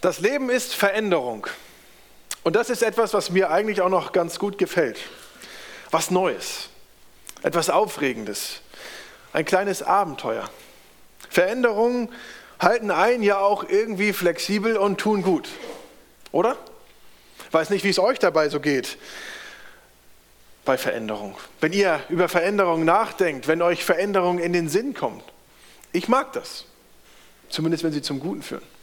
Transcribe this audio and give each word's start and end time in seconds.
Das 0.00 0.20
Leben 0.20 0.50
ist 0.50 0.74
Veränderung. 0.74 1.46
Und 2.44 2.54
das 2.56 2.70
ist 2.70 2.82
etwas, 2.82 3.14
was 3.14 3.30
mir 3.30 3.50
eigentlich 3.50 3.80
auch 3.80 3.88
noch 3.88 4.12
ganz 4.12 4.38
gut 4.38 4.58
gefällt. 4.58 4.98
Was 5.90 6.10
Neues, 6.10 6.68
etwas 7.42 7.70
Aufregendes, 7.70 8.60
ein 9.32 9.44
kleines 9.44 9.82
Abenteuer. 9.82 10.48
Veränderungen 11.28 12.10
halten 12.60 12.90
einen 12.90 13.22
ja 13.22 13.38
auch 13.38 13.64
irgendwie 13.68 14.12
flexibel 14.12 14.76
und 14.76 14.98
tun 14.98 15.22
gut, 15.22 15.48
oder? 16.32 16.56
Weiß 17.50 17.70
nicht, 17.70 17.84
wie 17.84 17.90
es 17.90 17.98
euch 17.98 18.18
dabei 18.18 18.48
so 18.48 18.60
geht 18.60 18.98
bei 20.64 20.76
Veränderung. 20.76 21.34
Wenn 21.60 21.72
ihr 21.72 22.00
über 22.10 22.28
Veränderung 22.28 22.84
nachdenkt, 22.84 23.48
wenn 23.48 23.62
euch 23.62 23.84
Veränderung 23.84 24.38
in 24.38 24.52
den 24.52 24.68
Sinn 24.68 24.92
kommt. 24.92 25.24
Ich 25.92 26.08
mag 26.08 26.34
das. 26.34 26.66
Zumindest 27.48 27.84
wenn 27.84 27.92
sie 27.92 28.02
zum 28.02 28.20
Guten 28.20 28.42
führen. 28.42 28.77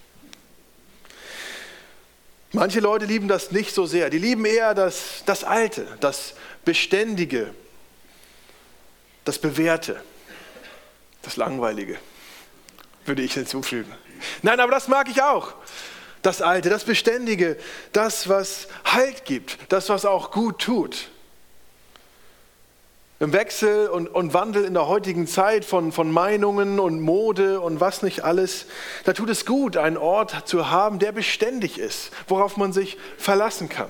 Manche 2.55 2.79
Leute 2.79 3.05
lieben 3.05 3.27
das 3.27 3.51
nicht 3.51 3.75
so 3.75 3.85
sehr. 3.85 4.09
Die 4.09 4.17
lieben 4.17 4.45
eher 4.45 4.73
das, 4.73 5.23
das 5.25 5.43
Alte, 5.43 5.85
das 5.99 6.35
Beständige, 6.63 7.53
das 9.25 9.39
Bewährte, 9.39 10.01
das 11.21 11.35
Langweilige, 11.35 11.97
würde 13.05 13.23
ich 13.23 13.33
hinzufügen. 13.33 13.93
Nein, 14.41 14.61
aber 14.61 14.71
das 14.71 14.87
mag 14.87 15.09
ich 15.09 15.21
auch. 15.21 15.53
Das 16.21 16.41
Alte, 16.41 16.69
das 16.69 16.85
Beständige, 16.85 17.57
das, 17.91 18.29
was 18.29 18.69
Halt 18.85 19.25
gibt, 19.25 19.57
das, 19.67 19.89
was 19.89 20.05
auch 20.05 20.31
gut 20.31 20.59
tut. 20.59 21.09
Im 23.19 23.31
Wechsel 23.31 23.87
und, 23.87 24.07
und 24.09 24.33
Wandel 24.33 24.65
in 24.65 24.73
der 24.73 24.87
heutigen 24.87 25.25
Zeit 25.25 25.63
von, 25.63 25.93
von 25.93 26.11
Meinungen 26.11 26.79
und 26.79 26.99
Mode 26.99 27.61
und 27.61 27.79
was 27.79 28.01
nicht 28.01 28.25
alles, 28.25 28.65
da 29.05 29.13
tut 29.13 29.29
es 29.29 29.45
gut, 29.45 29.77
einen 29.77 29.95
Ort 29.95 30.49
zu 30.49 30.69
haben, 30.69 30.99
der 30.99 31.13
beständig 31.13 31.77
ist, 31.77 32.11
worauf 32.27 32.57
man 32.57 32.73
sich 32.73 32.97
verlassen 33.17 33.69
kann. 33.69 33.89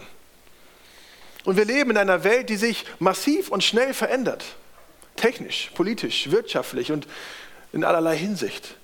Und 1.43 1.57
wir 1.57 1.65
leben 1.65 1.91
in 1.91 1.97
einer 1.97 2.23
Welt, 2.23 2.49
die 2.49 2.55
sich 2.55 2.85
massiv 2.99 3.49
und 3.49 3.63
schnell 3.63 3.93
verändert. 3.93 4.43
Technisch, 5.15 5.71
politisch, 5.73 6.29
wirtschaftlich 6.29 6.91
und 6.91 7.07
in 7.71 7.83
allerlei 7.83 8.17
Hinsicht. 8.17 8.77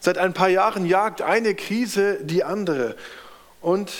Seit 0.00 0.18
ein 0.18 0.34
paar 0.34 0.48
Jahren 0.48 0.84
jagt 0.84 1.22
eine 1.22 1.54
Krise 1.54 2.18
die 2.22 2.44
andere 2.44 2.96
und 3.60 3.92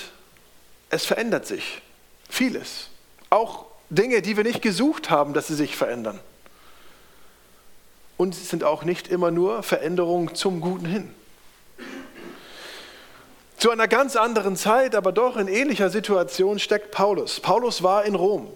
es 0.91 1.07
verändert 1.07 1.47
sich 1.47 1.83
vieles. 2.29 2.91
Auch 3.31 3.66
Dinge, 3.91 4.23
die 4.23 4.37
wir 4.37 4.45
nicht 4.45 4.63
gesucht 4.63 5.11
haben, 5.11 5.33
dass 5.33 5.47
sie 5.47 5.55
sich 5.55 5.77
verändern. 5.77 6.19
Und 8.17 8.35
es 8.35 8.49
sind 8.49 8.65
auch 8.65 8.85
nicht 8.85 9.09
immer 9.09 9.31
nur 9.31 9.63
Veränderungen 9.63 10.35
zum 10.35 10.61
Guten 10.61 10.87
hin. 10.87 11.15
Zu 13.59 13.71
einer 13.71 13.89
ganz 13.89 14.17
anderen 14.17 14.57
Zeit, 14.57 14.95
aber 14.95 15.13
doch 15.13 15.37
in 15.37 15.49
ähnlicher 15.49 15.91
Situation 15.91 16.59
steckt 16.59 16.91
Paulus. 16.91 17.41
Paulus 17.41 17.83
war 17.83 18.05
in 18.05 18.15
Rom. 18.15 18.49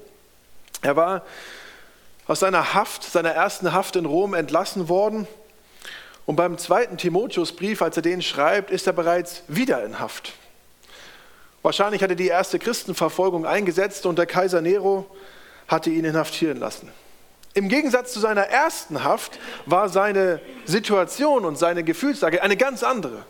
Er 0.83 0.97
war 0.97 1.25
aus 2.27 2.41
seiner 2.41 2.75
Haft, 2.75 3.05
seiner 3.05 3.31
ersten 3.31 3.73
Haft 3.73 3.97
in 3.97 4.07
Rom 4.07 4.35
entlassen 4.35 4.89
worden. 4.89 5.27
Und 6.27 6.37
beim 6.37 6.59
zweiten 6.59 6.97
Timotheusbrief, 6.97 7.83
als 7.83 7.97
er 7.97 8.03
den 8.03 8.23
schreibt, 8.23 8.71
ist 8.71 8.87
er 8.87 8.93
bereits 8.93 9.43
wieder 9.49 9.85
in 9.85 9.99
Haft. 9.99 10.35
Wahrscheinlich 11.63 12.03
hatte 12.03 12.17
die 12.17 12.29
erste 12.29 12.59
Christenverfolgung 12.59 13.45
eingesetzt 13.47 14.07
und 14.07 14.19
der 14.19 14.27
Kaiser 14.27 14.61
Nero 14.63 15.07
hatte 15.69 15.91
ihn 15.91 16.05
inhaftieren 16.05 16.59
lassen. 16.59 16.91
Im 17.53 17.69
Gegensatz 17.69 18.13
zu 18.13 18.21
seiner 18.21 18.43
ersten 18.43 19.03
Haft 19.05 19.39
war 19.67 19.89
seine 19.89 20.41
Situation 20.65 21.45
und 21.45 21.59
seine 21.59 21.83
Gefühlslage 21.83 22.43
eine 22.43 22.57
ganz 22.57 22.83
andere. 22.83 23.25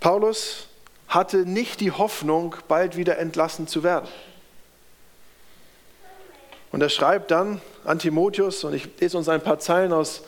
Paulus 0.00 0.68
hatte 1.06 1.38
nicht 1.38 1.80
die 1.80 1.92
Hoffnung, 1.92 2.56
bald 2.66 2.96
wieder 2.96 3.18
entlassen 3.18 3.66
zu 3.66 3.82
werden. 3.82 4.08
Und 6.70 6.82
er 6.82 6.88
schreibt 6.88 7.30
dann 7.30 7.60
an 7.84 7.98
Timotheus, 7.98 8.64
und 8.64 8.74
ich 8.74 8.88
lese 9.00 9.16
uns 9.16 9.28
ein 9.28 9.40
paar 9.40 9.58
Zeilen 9.58 9.92
aus 9.92 10.22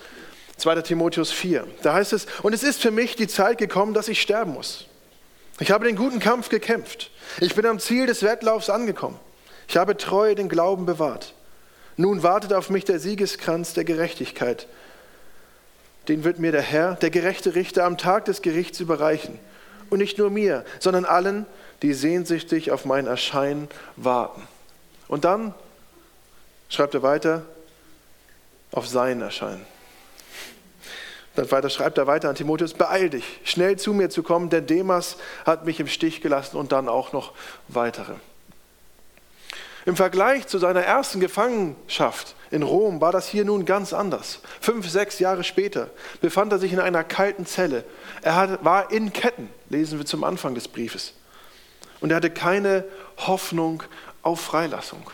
2. 0.56 0.82
Timotheus 0.82 1.30
4. 1.32 1.66
Da 1.82 1.94
heißt 1.94 2.12
es, 2.12 2.26
und 2.42 2.54
es 2.54 2.62
ist 2.62 2.80
für 2.80 2.91
mich 2.91 3.16
die 3.16 3.28
Zeit 3.28 3.59
gekommen, 3.59 3.94
dass 3.94 4.09
ich 4.09 4.20
sterben 4.20 4.53
muss. 4.53 4.86
Ich 5.60 5.71
habe 5.71 5.84
den 5.84 5.97
guten 5.97 6.21
Kampf 6.21 6.48
gekämpft. 6.48 7.10
Ich 7.38 7.54
bin 7.54 7.66
am 7.66 7.78
Ziel 7.78 8.06
des 8.06 8.22
Wettlaufs 8.22 8.71
angekommen. 8.71 9.19
Ich 9.69 9.76
habe 9.76 9.97
treu 9.97 10.34
den 10.34 10.48
Glauben 10.48 10.87
bewahrt. 10.87 11.34
Nun 11.97 12.22
wartet 12.22 12.54
auf 12.54 12.71
mich 12.71 12.87
der 12.87 12.98
Siegeskranz 12.98 13.75
der 13.75 13.84
Gerechtigkeit. 13.84 14.66
Den 16.09 16.25
wird 16.25 16.38
mir 16.38 16.50
der 16.50 16.62
Herr, 16.62 16.94
der 16.94 17.10
gerechte 17.10 17.54
Richter, 17.54 17.84
am 17.84 17.98
Tag 17.98 18.25
des 18.25 18.41
Gerichts 18.41 18.81
überreichen. 18.81 19.38
Und 19.91 19.98
nicht 19.98 20.16
nur 20.16 20.31
mir, 20.31 20.65
sondern 20.78 21.04
allen, 21.04 21.44
die 21.82 21.92
sehnsüchtig 21.92 22.71
auf 22.71 22.87
mein 22.87 23.06
Erscheinen 23.06 23.69
warten. 23.97 24.42
Und 25.09 25.27
dann 25.27 25.54
schreibt 26.71 26.94
er 26.94 27.03
weiter, 27.03 27.42
auf 28.72 28.88
sein 28.88 29.21
Erscheinen. 29.21 29.66
Dann 31.41 31.51
weiter 31.53 31.71
schreibt 31.71 31.97
er 31.97 32.06
weiter 32.06 32.28
an 32.28 32.34
Timotheus, 32.34 32.75
beeil 32.75 33.09
dich, 33.09 33.25
schnell 33.45 33.78
zu 33.78 33.95
mir 33.95 34.11
zu 34.11 34.23
kommen, 34.23 34.51
denn 34.51 34.67
Demas 34.67 35.17
hat 35.47 35.65
mich 35.65 35.81
im 35.81 35.87
Stich 35.87 36.21
gelassen 36.21 36.59
und 36.59 36.71
dann 36.71 36.87
auch 36.87 37.15
noch 37.15 37.33
weitere. 37.67 38.12
Im 39.87 39.97
Vergleich 39.97 40.49
zu 40.49 40.59
seiner 40.59 40.83
ersten 40.83 41.19
Gefangenschaft 41.19 42.34
in 42.51 42.62
Rom 42.62 43.01
war 43.01 43.11
das 43.11 43.27
hier 43.27 43.47
nun 43.47 43.65
ganz 43.65 43.95
anders. 43.95 44.41
Fünf, 44.61 44.91
sechs 44.91 45.19
Jahre 45.19 45.43
später 45.43 45.89
befand 46.21 46.53
er 46.53 46.59
sich 46.59 46.75
in 46.75 46.78
einer 46.78 47.05
kalten 47.05 47.47
Zelle. 47.47 47.84
Er 48.21 48.59
war 48.62 48.93
in 48.93 49.15
Ketten, 49.15 49.49
lesen 49.71 49.99
wir 49.99 50.05
zum 50.05 50.25
Anfang 50.25 50.55
des 50.55 50.69
Briefes. 50.69 51.15
Und 52.03 52.11
er 52.11 52.17
hatte 52.17 52.28
keine 52.28 52.84
Hoffnung 53.17 53.83
auf 54.21 54.43
Freilassung. 54.43 55.11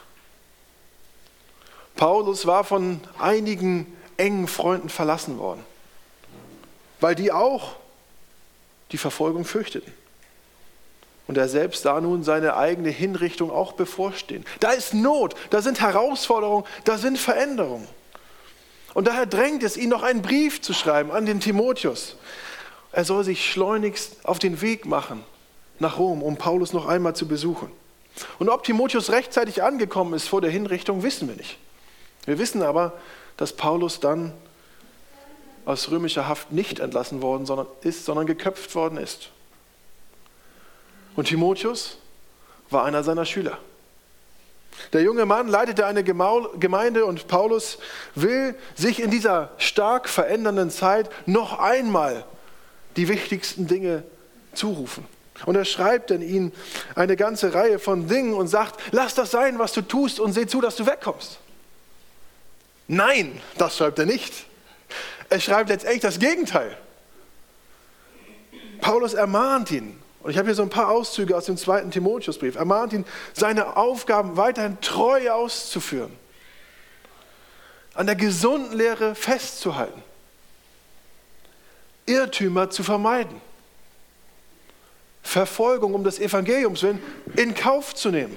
Paulus 1.95 2.47
war 2.47 2.65
von 2.65 3.01
einigen 3.17 3.97
engen 4.17 4.49
Freunden 4.49 4.89
verlassen 4.89 5.39
worden 5.39 5.65
weil 7.01 7.15
die 7.15 7.33
auch 7.33 7.77
die 8.93 8.99
Verfolgung 8.99 9.45
fürchteten. 9.45 9.93
Und 11.27 11.37
er 11.37 11.49
selbst 11.49 11.83
sah 11.83 12.01
nun 12.01 12.23
seine 12.23 12.57
eigene 12.57 12.91
Hinrichtung 12.91 13.51
auch 13.51 13.73
bevorstehen. 13.73 14.45
Da 14.61 14.71
ist 14.71 14.95
Not, 14.95 15.35
da 15.51 15.61
sind 15.61 15.81
Herausforderungen, 15.81 16.65
da 16.85 16.99
sind 16.99 17.19
Veränderungen. 17.19 17.89
Und 18.95 19.09
daher 19.09 19.27
drängt 19.27 19.63
es 19.63 19.77
ihn 19.77 19.89
noch 19.89 20.03
einen 20.03 20.23
Brief 20.23 20.63
zu 20.63 20.73
schreiben 20.73 21.11
an 21.11 21.27
den 21.27 21.41
Timotheus. 21.41 22.17
Er 22.93 23.05
soll 23.05 23.25
sich 23.25 23.51
schleunigst 23.51 24.25
auf 24.25 24.39
den 24.39 24.63
Weg 24.63 24.87
machen 24.87 25.23
nach 25.79 25.99
Rom, 25.99 26.23
um 26.23 26.37
Paulus 26.37 26.73
noch 26.73 26.87
einmal 26.87 27.15
zu 27.15 27.29
besuchen. 27.29 27.71
Und 28.39 28.49
ob 28.49 28.65
Timotheus 28.65 29.11
rechtzeitig 29.11 29.63
angekommen 29.63 30.15
ist 30.15 30.29
vor 30.29 30.41
der 30.41 30.51
Hinrichtung, 30.51 31.03
wissen 31.03 31.29
wir 31.29 31.37
nicht. 31.37 31.59
Wir 32.25 32.39
wissen 32.39 32.63
aber, 32.63 32.95
dass 33.37 33.53
Paulus 33.53 34.01
dann 34.01 34.33
aus 35.67 35.91
römischer 35.91 36.27
Haft 36.27 36.53
nicht 36.53 36.79
entlassen 36.81 37.21
worden 37.21 37.45
sondern 37.45 37.67
ist, 37.83 38.07
sondern 38.07 38.27
geköpft 38.27 38.75
worden 38.75 38.97
ist. 38.97 39.31
Und 41.15 41.29
Timotheus 41.29 41.99
war 42.71 42.85
einer 42.85 43.03
seiner 43.03 43.27
Schüler. 43.27 43.59
Der 44.93 45.03
junge 45.03 45.25
Mann 45.27 45.49
leitete 45.49 45.87
eine 45.87 46.05
Gemeinde 46.05 47.05
und 47.05 47.29
Paulus 47.29 47.79
will 48.15 48.55
sich 48.75 49.01
in 49.01 49.11
dieser 49.11 49.51
stark 49.59 50.09
verändernden 50.09 50.71
Zeit 50.71 51.11
noch 51.27 51.59
einmal 51.59 52.25
die 52.97 53.09
wichtigsten 53.09 53.67
Dinge 53.67 54.05
zurufen. 54.53 55.07
Und 55.45 55.57
er 55.57 55.65
schreibt 55.65 56.11
in 56.11 56.23
ihn 56.23 56.53
eine 56.95 57.17
ganze 57.17 57.55
Reihe 57.55 57.79
von 57.79 58.09
Dingen 58.09 58.35
und 58.35 58.49
sagt, 58.49 58.81
lass 58.93 59.15
das 59.15 59.31
sein, 59.31 59.59
was 59.59 59.73
du 59.73 59.83
tust 59.83 60.21
und 60.21 60.33
seh 60.33 60.47
zu, 60.47 60.61
dass 60.61 60.77
du 60.77 60.87
wegkommst. 60.87 61.39
Nein, 62.89 63.41
das 63.59 63.77
schreibt 63.77 63.99
er 63.99 64.07
nicht. 64.07 64.47
Er 65.29 65.41
schreibt 65.41 65.71
letztendlich 65.71 66.03
das 66.03 66.19
Gegenteil. 66.19 66.77
Paulus 68.81 69.15
ermahnt 69.15 69.71
ihn, 69.71 69.99
und 70.21 70.31
ich 70.31 70.39
habe 70.39 70.49
hier 70.49 70.55
so 70.55 70.63
ein 70.63 70.71
paar 70.71 70.89
Auszüge 70.91 71.37
aus 71.37 71.47
dem 71.47 71.57
zweiten 71.57 71.91
Timotheusbrief, 71.91 72.57
ermahnt 72.57 72.93
ihn, 72.93 73.05
seine 73.33 73.77
Aufgaben 73.77 74.37
weiterhin 74.37 74.81
treu 74.81 75.31
auszuführen, 75.31 76.13
an 77.95 78.07
der 78.07 78.17
gesunden 78.17 78.77
Lehre 78.77 79.15
festzuhalten, 79.15 80.03
Irrtümer 82.07 82.71
zu 82.71 82.83
vermeiden, 82.83 83.41
Verfolgung 85.23 85.95
um 85.95 86.05
des 86.05 86.21
Evangeliums 86.21 86.83
willen 86.83 87.03
in 87.35 87.55
Kauf 87.55 87.95
zu 87.95 88.11
nehmen. 88.11 88.37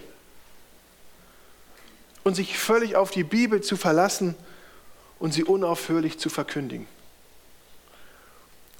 Und 2.23 2.35
sich 2.35 2.57
völlig 2.57 2.95
auf 2.95 3.11
die 3.11 3.23
Bibel 3.23 3.61
zu 3.61 3.77
verlassen 3.77 4.35
und 5.19 5.33
sie 5.33 5.43
unaufhörlich 5.43 6.17
zu 6.19 6.29
verkündigen. 6.29 6.87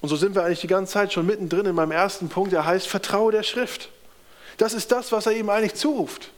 Und 0.02 0.10
so 0.10 0.16
sind 0.16 0.36
wir 0.36 0.44
eigentlich 0.44 0.62
die 0.62 0.68
ganze 0.68 0.94
Zeit 0.94 1.12
schon 1.14 1.26
mittendrin 1.26 1.66
in 1.66 1.76
meinem 1.76 1.92
ersten 1.92 2.30
Punkt, 2.30 2.54
der 2.54 2.66
heißt, 2.66 2.88
vertraue 2.88 3.32
der 3.32 3.44
Schrift. 3.44 3.90
Das 4.58 4.74
ist 4.74 4.92
das, 4.92 5.12
was 5.12 5.26
er 5.26 5.34
ihm 5.34 5.50
eigentlich 5.50 5.76
zuruft. 5.76 6.32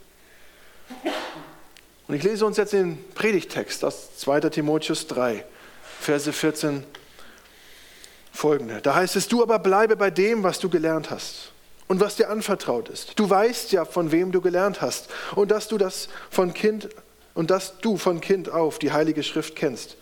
Und 2.07 2.15
ich 2.15 2.23
lese 2.23 2.45
uns 2.45 2.57
jetzt 2.57 2.73
den 2.73 3.03
Predigtext 3.13 3.85
aus 3.85 4.17
2 4.17 4.41
Timotheus 4.41 5.07
3, 5.07 5.45
Verse 5.99 6.33
14 6.33 6.83
folgende. 8.33 8.81
Da 8.81 8.95
heißt 8.95 9.15
es, 9.15 9.27
du 9.27 9.43
aber 9.43 9.59
bleibe 9.59 9.95
bei 9.95 10.09
dem, 10.09 10.43
was 10.43 10.59
du 10.59 10.69
gelernt 10.69 11.11
hast 11.11 11.51
und 11.87 11.99
was 11.99 12.15
dir 12.15 12.29
anvertraut 12.29 12.89
ist. 12.89 13.19
Du 13.19 13.29
weißt 13.29 13.71
ja, 13.71 13.85
von 13.85 14.11
wem 14.11 14.31
du 14.31 14.41
gelernt 14.41 14.81
hast 14.81 15.09
und 15.35 15.51
dass 15.51 15.67
du 15.67 15.77
das 15.77 16.09
von 16.29 16.53
Kind 16.53 16.89
und 17.33 17.51
dass 17.51 17.79
du 17.79 17.97
von 17.97 18.21
Kind 18.21 18.49
auf 18.49 18.79
die 18.79 18.91
heilige 18.91 19.23
Schrift 19.23 19.55
kennst, 19.55 19.97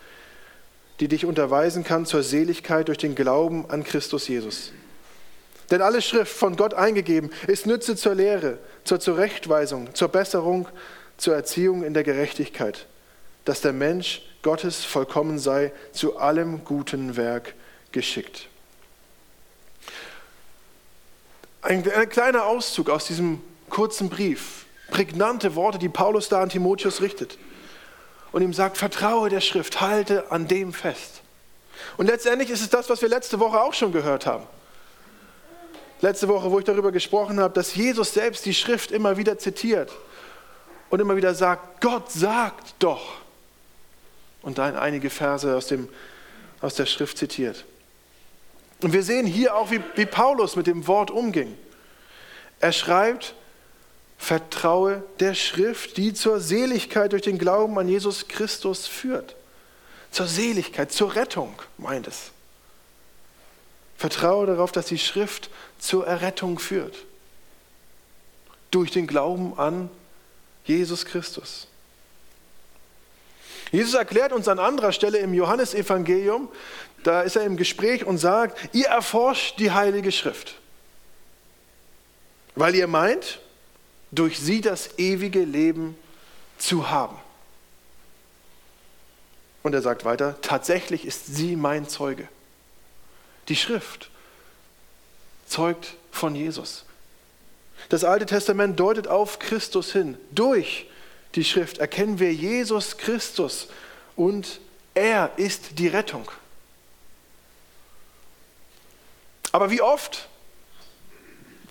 die 1.00 1.08
dich 1.08 1.26
unterweisen 1.26 1.84
kann 1.84 2.06
zur 2.06 2.24
Seligkeit 2.24 2.88
durch 2.88 2.98
den 2.98 3.16
Glauben 3.16 3.70
an 3.70 3.84
Christus 3.84 4.28
Jesus. 4.28 4.72
Denn 5.72 5.82
alle 5.82 6.02
Schrift 6.02 6.36
von 6.36 6.56
Gott 6.56 6.74
eingegeben 6.74 7.30
ist 7.48 7.68
Nütze 7.68 7.96
zur 7.96 8.16
Lehre, 8.16 8.58
zur 8.84 9.00
Zurechtweisung, 9.00 9.94
zur 9.94 10.08
Besserung, 10.08 10.68
zur 11.18 11.36
Erziehung 11.36 11.84
in 11.84 11.94
der 11.94 12.04
Gerechtigkeit, 12.04 12.88
dass 13.46 13.62
der 13.62 13.74
Mensch 13.74 14.24
Gottes 14.42 14.84
vollkommen 14.84 15.38
sei, 15.38 15.72
zu 15.92 16.18
allem 16.18 16.64
guten 16.64 17.18
Werk 17.18 17.54
geschickt. 17.92 18.48
Ein, 21.62 21.90
ein 21.92 22.10
kleiner 22.10 22.46
Auszug 22.46 22.90
aus 22.90 23.06
diesem 23.06 23.42
kurzen 23.70 24.10
Brief, 24.10 24.66
prägnante 24.90 25.56
Worte, 25.56 25.78
die 25.78 25.90
Paulus 25.90 26.30
da 26.30 26.42
an 26.42 26.50
Timotheus 26.50 27.02
richtet 27.02 27.38
und 28.32 28.42
ihm 28.42 28.54
sagt, 28.54 28.78
vertraue 28.78 29.30
der 29.30 29.42
Schrift, 29.42 29.82
halte 29.82 30.32
an 30.32 30.48
dem 30.48 30.74
fest. 30.74 31.22
Und 31.98 32.08
letztendlich 32.08 32.50
ist 32.50 32.62
es 32.62 32.70
das, 32.70 32.90
was 32.90 33.02
wir 33.02 33.10
letzte 33.10 33.40
Woche 33.40 33.62
auch 33.62 33.74
schon 33.74 33.92
gehört 33.92 34.26
haben. 34.26 34.46
Letzte 36.02 36.28
Woche, 36.28 36.50
wo 36.52 36.60
ich 36.60 36.66
darüber 36.66 36.92
gesprochen 36.92 37.40
habe, 37.40 37.54
dass 37.54 37.76
Jesus 37.76 38.14
selbst 38.14 38.46
die 38.46 38.54
Schrift 38.54 38.92
immer 38.92 39.18
wieder 39.18 39.38
zitiert 39.38 39.92
und 40.90 41.00
immer 41.00 41.16
wieder 41.16 41.34
sagt, 41.34 41.82
Gott 41.82 42.12
sagt 42.12 42.76
doch. 42.80 43.18
Und 44.42 44.58
dann 44.58 44.78
einige 44.78 45.10
Verse 45.10 45.56
aus, 45.56 45.68
dem, 45.68 45.90
aus 46.62 46.76
der 46.76 46.86
Schrift 46.86 47.18
zitiert. 47.18 47.66
Und 48.82 48.94
wir 48.94 49.04
sehen 49.04 49.26
hier 49.26 49.56
auch, 49.56 49.72
wie, 49.72 49.82
wie 49.96 50.06
Paulus 50.06 50.56
mit 50.56 50.68
dem 50.68 50.88
Wort 50.88 51.12
umging. 51.12 51.58
Er 52.62 52.72
schreibt, 52.72 53.36
vertraue 54.20 55.02
der 55.22 55.34
Schrift, 55.34 55.98
die 55.98 56.14
zur 56.14 56.42
Seligkeit 56.42 57.14
durch 57.14 57.24
den 57.24 57.40
Glauben 57.40 57.80
an 57.80 57.88
Jesus 57.88 58.28
Christus 58.28 58.86
führt. 58.86 59.36
Zur 60.12 60.28
Seligkeit, 60.28 60.92
zur 60.92 61.16
Rettung, 61.16 61.60
meint 61.78 62.06
es. 62.06 62.32
Vertraue 63.98 64.46
darauf, 64.46 64.72
dass 64.72 64.88
die 64.88 65.00
Schrift 65.00 65.50
zur 65.80 66.06
Errettung 66.06 66.60
führt. 66.60 66.96
Durch 68.72 68.92
den 68.92 69.08
Glauben 69.08 69.58
an 69.58 69.90
Jesus 70.66 71.06
Christus. 71.06 71.68
Jesus 73.72 73.94
erklärt 73.94 74.34
uns 74.34 74.48
an 74.48 74.60
anderer 74.60 74.92
Stelle 74.92 75.20
im 75.20 75.34
Johannesevangelium, 75.34 76.50
da 77.04 77.22
ist 77.22 77.38
er 77.38 77.44
im 77.44 77.56
Gespräch 77.56 78.04
und 78.04 78.18
sagt, 78.18 78.76
ihr 78.76 78.88
erforscht 78.88 79.60
die 79.60 79.72
Heilige 79.72 80.12
Schrift, 80.12 80.56
weil 82.56 82.76
ihr 82.76 82.88
meint, 82.88 83.40
durch 84.12 84.40
sie 84.40 84.62
das 84.62 84.98
ewige 84.98 85.44
Leben 85.44 85.98
zu 86.58 86.90
haben. 86.90 87.18
Und 89.62 89.74
er 89.74 89.82
sagt 89.82 90.06
weiter, 90.06 90.38
tatsächlich 90.42 91.06
ist 91.06 91.28
sie 91.28 91.56
mein 91.56 91.88
Zeuge. 91.88 92.28
Die 93.50 93.56
Schrift 93.56 94.10
zeugt 95.48 95.96
von 96.12 96.36
Jesus. 96.36 96.86
Das 97.90 98.04
Alte 98.04 98.26
Testament 98.26 98.80
deutet 98.80 99.08
auf 99.08 99.40
Christus 99.40 99.92
hin. 99.92 100.18
Durch 100.32 100.88
die 101.36 101.44
Schrift 101.44 101.78
erkennen 101.78 102.20
wir 102.20 102.34
Jesus 102.34 102.98
Christus 102.98 103.68
und 104.16 104.60
er 104.94 105.32
ist 105.38 105.80
die 105.80 105.88
Rettung. 105.88 106.30
Aber 109.52 109.72
wie 109.72 109.82
oft 109.82 110.28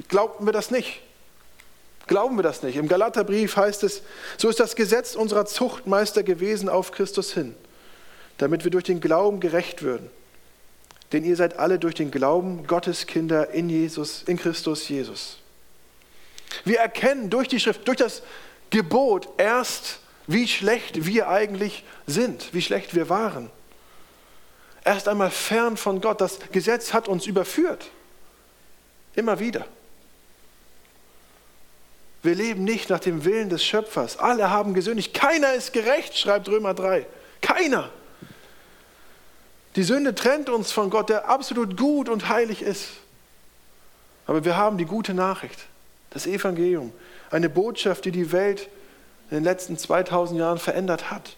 glauben 0.08 0.46
wir 0.46 0.52
das 0.52 0.70
nicht? 0.70 1.00
Glauben 2.08 2.36
wir 2.36 2.42
das 2.42 2.62
nicht? 2.62 2.76
Im 2.76 2.88
Galaterbrief 2.88 3.56
heißt 3.56 3.84
es, 3.84 4.02
so 4.36 4.48
ist 4.48 4.58
das 4.58 4.74
Gesetz 4.74 5.14
unserer 5.14 5.46
Zuchtmeister 5.46 6.22
gewesen 6.22 6.68
auf 6.68 6.90
Christus 6.90 7.32
hin, 7.32 7.54
damit 8.38 8.64
wir 8.64 8.70
durch 8.70 8.84
den 8.84 9.00
Glauben 9.00 9.40
gerecht 9.40 9.82
würden. 9.82 10.10
Denn 11.12 11.24
ihr 11.24 11.36
seid 11.36 11.58
alle 11.58 11.78
durch 11.78 11.94
den 11.94 12.10
Glauben 12.10 12.66
Gottes 12.66 13.06
Kinder 13.06 13.50
in 13.50 13.70
Jesus, 13.70 14.24
in 14.26 14.36
Christus 14.36 14.88
Jesus. 14.88 15.38
Wir 16.64 16.80
erkennen 16.80 17.30
durch 17.30 17.46
die 17.46 17.60
Schrift, 17.60 17.86
durch 17.86 17.98
das 17.98 18.22
Gebot 18.70 19.28
erst, 19.36 20.00
wie 20.26 20.48
schlecht 20.48 21.06
wir 21.06 21.28
eigentlich 21.28 21.84
sind, 22.06 22.52
wie 22.52 22.62
schlecht 22.62 22.94
wir 22.94 23.08
waren 23.08 23.50
erst 24.88 25.06
einmal 25.06 25.30
fern 25.30 25.76
von 25.76 26.00
Gott. 26.00 26.20
Das 26.20 26.38
Gesetz 26.50 26.92
hat 26.92 27.08
uns 27.08 27.26
überführt. 27.26 27.90
Immer 29.14 29.38
wieder. 29.38 29.66
Wir 32.22 32.34
leben 32.34 32.64
nicht 32.64 32.90
nach 32.90 33.00
dem 33.00 33.24
Willen 33.24 33.48
des 33.48 33.64
Schöpfers. 33.64 34.18
Alle 34.18 34.50
haben 34.50 34.74
gesündigt. 34.74 35.14
Keiner 35.14 35.54
ist 35.54 35.72
gerecht, 35.72 36.16
schreibt 36.16 36.48
Römer 36.48 36.74
3. 36.74 37.06
Keiner. 37.40 37.90
Die 39.76 39.84
Sünde 39.84 40.14
trennt 40.14 40.48
uns 40.48 40.72
von 40.72 40.90
Gott, 40.90 41.08
der 41.08 41.28
absolut 41.28 41.76
gut 41.76 42.08
und 42.08 42.28
heilig 42.28 42.62
ist. 42.62 42.88
Aber 44.26 44.44
wir 44.44 44.56
haben 44.56 44.76
die 44.76 44.84
gute 44.84 45.14
Nachricht, 45.14 45.66
das 46.10 46.26
Evangelium, 46.26 46.92
eine 47.30 47.48
Botschaft, 47.48 48.04
die 48.04 48.10
die 48.10 48.32
Welt 48.32 48.68
in 49.30 49.36
den 49.36 49.44
letzten 49.44 49.78
2000 49.78 50.40
Jahren 50.40 50.58
verändert 50.58 51.10
hat 51.10 51.36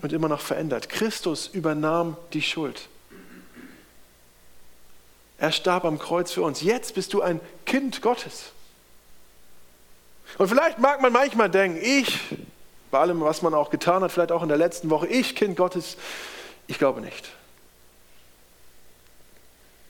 und 0.00 0.12
immer 0.12 0.28
noch 0.28 0.40
verändert. 0.40 0.88
Christus 0.88 1.48
übernahm 1.48 2.16
die 2.32 2.42
Schuld. 2.42 2.88
Er 5.38 5.52
starb 5.52 5.84
am 5.84 5.98
Kreuz 5.98 6.32
für 6.32 6.42
uns. 6.42 6.62
Jetzt 6.62 6.94
bist 6.94 7.12
du 7.12 7.22
ein 7.22 7.40
Kind 7.66 8.02
Gottes. 8.02 8.52
Und 10.40 10.48
vielleicht 10.48 10.78
mag 10.78 11.02
man 11.02 11.12
manchmal 11.12 11.50
denken, 11.50 11.78
ich, 11.82 12.18
bei 12.90 12.98
allem, 12.98 13.20
was 13.20 13.42
man 13.42 13.52
auch 13.52 13.68
getan 13.68 14.02
hat, 14.02 14.10
vielleicht 14.10 14.32
auch 14.32 14.42
in 14.42 14.48
der 14.48 14.56
letzten 14.56 14.88
Woche, 14.88 15.06
ich, 15.06 15.36
Kind 15.36 15.54
Gottes, 15.54 15.98
ich 16.66 16.78
glaube 16.78 17.02
nicht. 17.02 17.28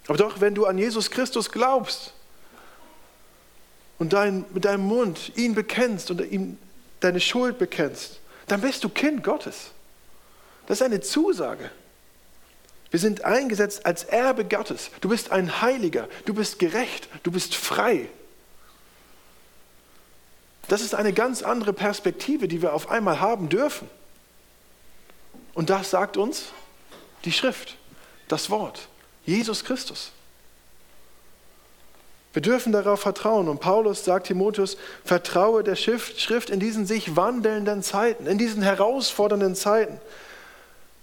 Aber 0.09 0.19
doch, 0.19 0.41
wenn 0.41 0.57
du 0.57 0.67
an 0.67 0.77
Jesus 0.77 1.09
Christus 1.13 1.53
glaubst 1.53 2.15
und 4.01 4.13
dein, 4.13 4.45
mit 4.53 4.65
deinem 4.65 4.83
Mund 4.89 5.31
ihn 5.37 5.55
bekennst 5.55 6.11
und 6.11 6.21
ihm 6.21 6.59
deine 6.99 7.21
Schuld 7.21 7.57
bekennst, 7.57 8.19
dann 8.49 8.61
bist 8.61 8.83
du 8.83 8.89
Kind 8.89 9.23
Gottes. 9.23 9.71
Das 10.67 10.81
ist 10.81 10.83
eine 10.83 11.01
Zusage. 11.01 11.71
Wir 12.91 12.99
sind 12.99 13.25
eingesetzt 13.25 13.87
als 13.87 14.03
Erbe 14.03 14.45
Gottes. 14.45 14.91
Du 15.01 15.11
bist 15.11 15.31
ein 15.31 15.63
Heiliger, 15.63 16.09
du 16.25 16.35
bist 16.35 16.59
gerecht, 16.59 17.09
du 17.23 17.31
bist 17.31 17.55
frei. 17.55 18.09
Das 20.71 20.83
ist 20.83 20.95
eine 20.95 21.13
ganz 21.13 21.43
andere 21.43 21.73
Perspektive, 21.73 22.47
die 22.47 22.63
wir 22.63 22.75
auf 22.75 22.93
einmal 22.93 23.19
haben 23.19 23.49
dürfen. 23.49 23.91
Und 25.53 25.69
das 25.69 25.91
sagt 25.91 26.17
uns 26.17 26.53
die 27.25 27.33
Schrift, 27.33 27.77
das 28.29 28.51
Wort, 28.51 28.87
Jesus 29.27 29.65
Christus. 29.65 30.13
Wir 32.33 32.41
dürfen 32.41 32.71
darauf 32.71 33.01
vertrauen. 33.01 33.49
Und 33.49 33.59
Paulus 33.59 34.05
sagt 34.05 34.29
Timotheus, 34.29 34.77
vertraue 35.05 35.65
der 35.65 35.75
Schrift 35.75 36.51
in 36.51 36.61
diesen 36.61 36.87
sich 36.87 37.17
wandelnden 37.17 37.83
Zeiten, 37.83 38.29
in 38.29 38.39
diesen 38.39 38.63
herausfordernden 38.63 39.57
Zeiten. 39.57 40.01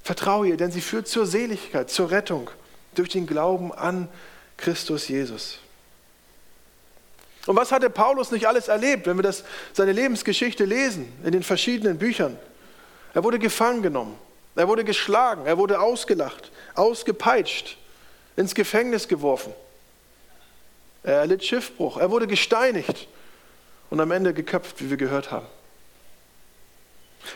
Vertraue 0.01 0.47
ihr, 0.47 0.55
denn 0.55 0.71
sie 0.71 0.79
führt 0.79 1.09
zur 1.09 1.25
Seligkeit, 1.25 1.89
zur 1.89 2.09
Rettung 2.09 2.49
durch 2.95 3.09
den 3.09 3.27
Glauben 3.27 3.73
an 3.73 4.07
Christus 4.55 5.09
Jesus. 5.09 5.59
Und 7.47 7.55
was 7.55 7.71
hatte 7.71 7.89
Paulus 7.89 8.31
nicht 8.31 8.45
alles 8.45 8.67
erlebt, 8.67 9.07
wenn 9.07 9.17
wir 9.17 9.23
das, 9.23 9.43
seine 9.73 9.93
Lebensgeschichte 9.93 10.65
lesen 10.65 11.11
in 11.23 11.31
den 11.31 11.43
verschiedenen 11.43 11.97
Büchern? 11.97 12.37
Er 13.13 13.23
wurde 13.23 13.39
gefangen 13.39 13.81
genommen, 13.81 14.15
er 14.55 14.67
wurde 14.67 14.83
geschlagen, 14.83 15.45
er 15.45 15.57
wurde 15.57 15.79
ausgelacht, 15.79 16.51
ausgepeitscht, 16.75 17.77
ins 18.35 18.53
Gefängnis 18.53 19.07
geworfen. 19.07 19.53
Er 21.03 21.19
erlitt 21.19 21.43
Schiffbruch, 21.43 21.97
er 21.97 22.11
wurde 22.11 22.27
gesteinigt 22.27 23.07
und 23.89 24.01
am 24.01 24.11
Ende 24.11 24.33
geköpft, 24.33 24.81
wie 24.81 24.89
wir 24.89 24.97
gehört 24.97 25.31
haben. 25.31 25.47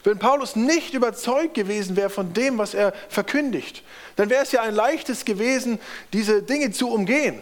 Wenn 0.04 0.20
Paulus 0.20 0.58
nicht 0.58 0.94
überzeugt 0.94 1.54
gewesen 1.54 1.96
wäre 1.96 2.10
von 2.10 2.34
dem, 2.34 2.58
was 2.58 2.74
er 2.74 2.94
verkündigt, 3.08 3.84
dann 4.18 4.30
wäre 4.30 4.44
es 4.44 4.52
ja 4.52 4.62
ein 4.62 4.76
leichtes 4.76 5.24
gewesen, 5.24 5.80
diese 6.12 6.44
Dinge 6.44 6.72
zu 6.72 6.90
umgehen, 6.90 7.42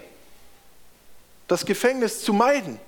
das 1.50 1.66
Gefängnis 1.66 2.24
zu 2.24 2.32
meiden, 2.32 2.80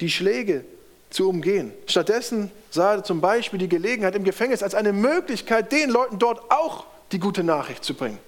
die 0.00 0.10
Schläge 0.10 0.64
zu 1.10 1.28
umgehen. 1.28 1.72
Stattdessen 1.86 2.52
sah 2.70 2.96
er 2.96 3.04
zum 3.04 3.20
Beispiel 3.20 3.58
die 3.58 3.68
Gelegenheit 3.68 4.14
im 4.14 4.22
Gefängnis 4.22 4.62
als 4.62 4.74
eine 4.74 4.92
Möglichkeit, 4.92 5.72
den 5.72 5.90
Leuten 5.90 6.18
dort 6.18 6.50
auch 6.50 6.84
die 7.10 7.18
gute 7.18 7.42
Nachricht 7.42 7.84
zu 7.84 7.94
bringen. 7.94 8.18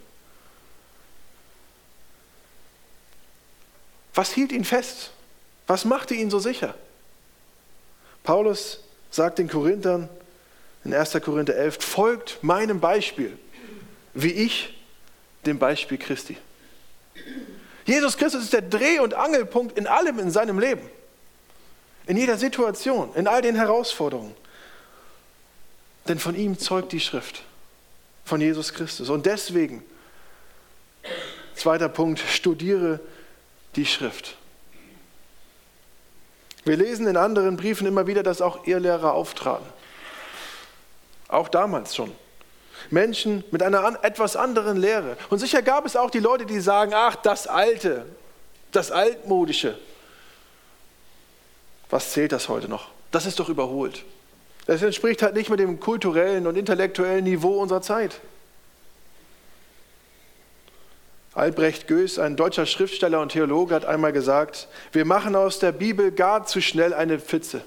Was 4.14 4.32
hielt 4.32 4.52
ihn 4.52 4.64
fest? 4.64 5.12
Was 5.66 5.84
machte 5.84 6.14
ihn 6.14 6.30
so 6.30 6.38
sicher? 6.38 6.74
Paulus 8.24 8.80
sagt 9.10 9.38
den 9.38 9.48
Korinthern 9.48 10.08
in 10.84 10.94
1. 10.94 11.12
Korinther 11.22 11.56
11, 11.56 11.78
folgt 11.84 12.42
meinem 12.42 12.80
Beispiel, 12.80 13.38
wie 14.14 14.32
ich 14.32 14.82
dem 15.44 15.58
Beispiel 15.58 15.98
Christi. 15.98 16.38
Jesus 17.88 18.18
Christus 18.18 18.44
ist 18.44 18.52
der 18.52 18.60
Dreh- 18.60 18.98
und 18.98 19.14
Angelpunkt 19.14 19.78
in 19.78 19.86
allem 19.86 20.18
in 20.18 20.30
seinem 20.30 20.58
Leben. 20.58 20.82
In 22.06 22.18
jeder 22.18 22.36
Situation, 22.36 23.14
in 23.14 23.26
all 23.26 23.40
den 23.40 23.56
Herausforderungen. 23.56 24.36
Denn 26.06 26.18
von 26.18 26.34
ihm 26.34 26.58
zeugt 26.58 26.92
die 26.92 27.00
Schrift, 27.00 27.42
von 28.26 28.42
Jesus 28.42 28.74
Christus. 28.74 29.08
Und 29.08 29.24
deswegen, 29.24 29.82
zweiter 31.54 31.88
Punkt, 31.88 32.20
studiere 32.20 33.00
die 33.74 33.86
Schrift. 33.86 34.36
Wir 36.64 36.76
lesen 36.76 37.06
in 37.06 37.16
anderen 37.16 37.56
Briefen 37.56 37.86
immer 37.86 38.06
wieder, 38.06 38.22
dass 38.22 38.42
auch 38.42 38.66
Irrlehrer 38.66 39.14
auftraten. 39.14 39.66
Auch 41.28 41.48
damals 41.48 41.96
schon. 41.96 42.14
Menschen 42.90 43.44
mit 43.50 43.62
einer 43.62 43.98
etwas 44.02 44.36
anderen 44.36 44.76
Lehre. 44.76 45.16
Und 45.30 45.38
sicher 45.38 45.62
gab 45.62 45.86
es 45.86 45.96
auch 45.96 46.10
die 46.10 46.20
Leute, 46.20 46.46
die 46.46 46.60
sagen, 46.60 46.92
ach, 46.94 47.16
das 47.16 47.46
Alte, 47.46 48.06
das 48.72 48.90
Altmodische. 48.90 49.76
Was 51.90 52.12
zählt 52.12 52.32
das 52.32 52.48
heute 52.48 52.68
noch? 52.68 52.88
Das 53.10 53.26
ist 53.26 53.40
doch 53.40 53.48
überholt. 53.48 54.04
Das 54.66 54.82
entspricht 54.82 55.22
halt 55.22 55.34
nicht 55.34 55.48
mit 55.48 55.60
dem 55.60 55.80
kulturellen 55.80 56.46
und 56.46 56.56
intellektuellen 56.56 57.24
Niveau 57.24 57.58
unserer 57.58 57.80
Zeit. 57.80 58.20
Albrecht 61.32 61.88
Goes, 61.88 62.18
ein 62.18 62.36
deutscher 62.36 62.66
Schriftsteller 62.66 63.20
und 63.20 63.32
Theologe, 63.32 63.74
hat 63.74 63.84
einmal 63.84 64.12
gesagt, 64.12 64.68
wir 64.92 65.04
machen 65.04 65.36
aus 65.36 65.58
der 65.58 65.72
Bibel 65.72 66.10
gar 66.10 66.44
zu 66.46 66.60
schnell 66.60 66.92
eine 66.92 67.18
Pfütze. 67.18 67.62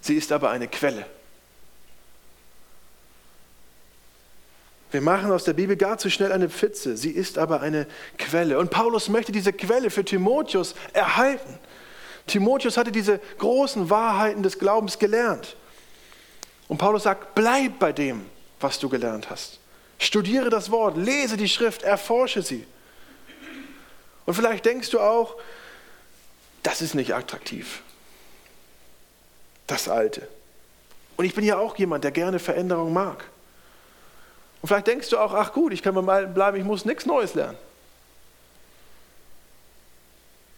Sie 0.00 0.14
ist 0.14 0.32
aber 0.32 0.50
eine 0.50 0.68
Quelle. 0.68 1.06
Wir 4.96 5.02
machen 5.02 5.30
aus 5.30 5.44
der 5.44 5.52
Bibel 5.52 5.76
gar 5.76 5.98
zu 5.98 6.08
schnell 6.08 6.32
eine 6.32 6.48
Pfütze. 6.48 6.96
Sie 6.96 7.10
ist 7.10 7.36
aber 7.36 7.60
eine 7.60 7.86
Quelle. 8.16 8.58
Und 8.58 8.70
Paulus 8.70 9.10
möchte 9.10 9.30
diese 9.30 9.52
Quelle 9.52 9.90
für 9.90 10.06
Timotheus 10.06 10.74
erhalten. 10.94 11.58
Timotheus 12.26 12.78
hatte 12.78 12.90
diese 12.90 13.20
großen 13.36 13.90
Wahrheiten 13.90 14.42
des 14.42 14.58
Glaubens 14.58 14.98
gelernt. 14.98 15.54
Und 16.66 16.78
Paulus 16.78 17.02
sagt, 17.02 17.34
bleib 17.34 17.78
bei 17.78 17.92
dem, 17.92 18.24
was 18.58 18.78
du 18.78 18.88
gelernt 18.88 19.28
hast. 19.28 19.58
Studiere 19.98 20.48
das 20.48 20.70
Wort, 20.70 20.96
lese 20.96 21.36
die 21.36 21.50
Schrift, 21.50 21.82
erforsche 21.82 22.40
sie. 22.40 22.66
Und 24.24 24.32
vielleicht 24.32 24.64
denkst 24.64 24.88
du 24.88 25.00
auch, 25.00 25.34
das 26.62 26.80
ist 26.80 26.94
nicht 26.94 27.14
attraktiv. 27.14 27.82
Das 29.66 29.90
Alte. 29.90 30.26
Und 31.18 31.26
ich 31.26 31.34
bin 31.34 31.44
ja 31.44 31.58
auch 31.58 31.76
jemand, 31.76 32.02
der 32.02 32.12
gerne 32.12 32.38
Veränderung 32.38 32.94
mag. 32.94 33.26
Und 34.66 34.70
vielleicht 34.70 34.88
denkst 34.88 35.10
du 35.10 35.18
auch, 35.18 35.32
ach 35.32 35.52
gut, 35.52 35.72
ich 35.72 35.80
kann 35.80 35.96
Alten 36.08 36.34
bleiben, 36.34 36.56
ich 36.56 36.64
muss 36.64 36.84
nichts 36.84 37.06
Neues 37.06 37.34
lernen. 37.34 37.56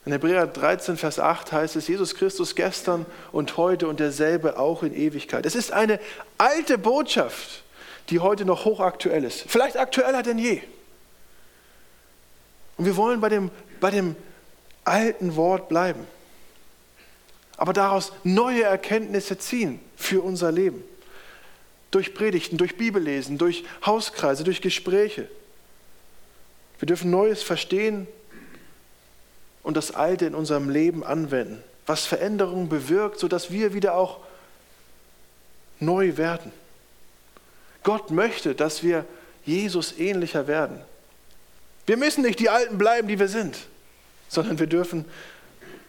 In 0.07 0.13
Hebräer 0.13 0.47
13, 0.47 0.97
Vers 0.97 1.19
8 1.19 1.53
heißt 1.53 1.77
es, 1.77 1.89
Jesus 1.89 2.15
Christus 2.15 2.55
gestern 2.55 3.05
und 3.33 3.59
heute 3.59 3.87
und 3.87 4.01
derselbe 4.01 4.59
auch 4.59 4.83
in 4.83 4.95
Ewigkeit. 4.95 5.45
Es 5.45 5.55
ist 5.55 5.75
eine 5.75 6.01
alte 6.39 6.79
Botschaft, 6.79 7.65
die 8.09 8.21
heute 8.21 8.47
noch 8.47 8.65
hochaktuell 8.65 9.25
ist. 9.25 9.45
Vielleicht 9.47 9.77
aktueller 9.77 10.23
denn 10.23 10.39
je. 10.39 10.63
Und 12.79 12.87
wir 12.87 12.97
wollen 12.97 13.21
bei 13.21 13.29
dem, 13.29 13.51
bei 13.79 13.91
dem 13.91 14.17
alten 14.87 15.37
Wort 15.37 15.69
bleiben. 15.69 16.07
Aber 17.59 17.75
daraus 17.75 18.15
neue 18.25 18.63
Erkenntnisse 18.63 19.37
ziehen 19.37 19.81
für 19.97 20.23
unser 20.23 20.51
Leben. 20.51 20.83
Durch 21.91 22.15
Predigten, 22.15 22.59
durch 22.59 22.77
Bibellesen, 22.77 23.39
durch 23.39 23.65
Hauskreise, 23.85 24.45
durch 24.45 24.61
Gespräche. 24.61 25.29
Wir 26.79 26.87
dürfen 26.87 27.11
Neues 27.11 27.43
verstehen 27.43 28.07
und 29.63 29.77
das 29.77 29.95
Alte 29.95 30.27
in 30.27 30.35
unserem 30.35 30.71
Leben 30.71 31.05
anwenden, 31.05 31.63
was 31.87 32.07
Veränderungen 32.07 32.69
bewirkt, 32.69 33.19
sodass 33.19 33.51
wir 33.51 33.75
wieder 33.75 33.95
auch 33.95 34.21
neu 35.81 36.17
werden. 36.17 36.53
Gott 37.83 38.11
möchte, 38.11 38.55
dass 38.55 38.83
wir 38.83 39.05
Jesus 39.45 39.99
ähnlicher 39.99 40.47
werden. 40.47 40.81
Wir 41.87 41.97
müssen 41.97 42.23
nicht 42.23 42.39
die 42.39 42.51
Alten 42.51 42.77
bleiben, 42.77 43.09
die 43.09 43.19
wir 43.19 43.29
sind, 43.29 43.57
sondern 44.29 44.59
wir 44.59 44.67
dürfen 44.67 45.07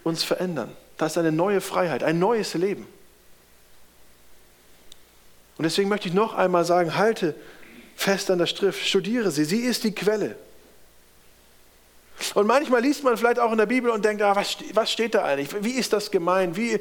uns 0.02 0.24
verändern. 0.24 0.74
Das 0.96 1.12
ist 1.12 1.18
eine 1.18 1.32
neue 1.32 1.60
Freiheit, 1.60 2.02
ein 2.02 2.18
neues 2.18 2.54
Leben. 2.54 2.86
Und 5.60 5.64
deswegen 5.64 5.90
möchte 5.90 6.08
ich 6.08 6.14
noch 6.14 6.32
einmal 6.32 6.64
sagen, 6.64 6.96
halte 6.96 7.34
fest 7.94 8.30
an 8.30 8.38
der 8.38 8.46
Schrift, 8.46 8.82
studiere 8.82 9.30
sie, 9.30 9.44
sie 9.44 9.58
ist 9.58 9.84
die 9.84 9.94
Quelle. 9.94 10.36
Und 12.32 12.46
manchmal 12.46 12.80
liest 12.80 13.04
man 13.04 13.14
vielleicht 13.18 13.38
auch 13.38 13.52
in 13.52 13.58
der 13.58 13.66
Bibel 13.66 13.90
und 13.90 14.02
denkt, 14.02 14.22
ah, 14.22 14.34
was, 14.34 14.56
was 14.72 14.90
steht 14.90 15.14
da 15.14 15.22
eigentlich? 15.22 15.62
Wie 15.62 15.72
ist 15.72 15.92
das 15.92 16.10
gemeint? 16.10 16.56
Wie, 16.56 16.80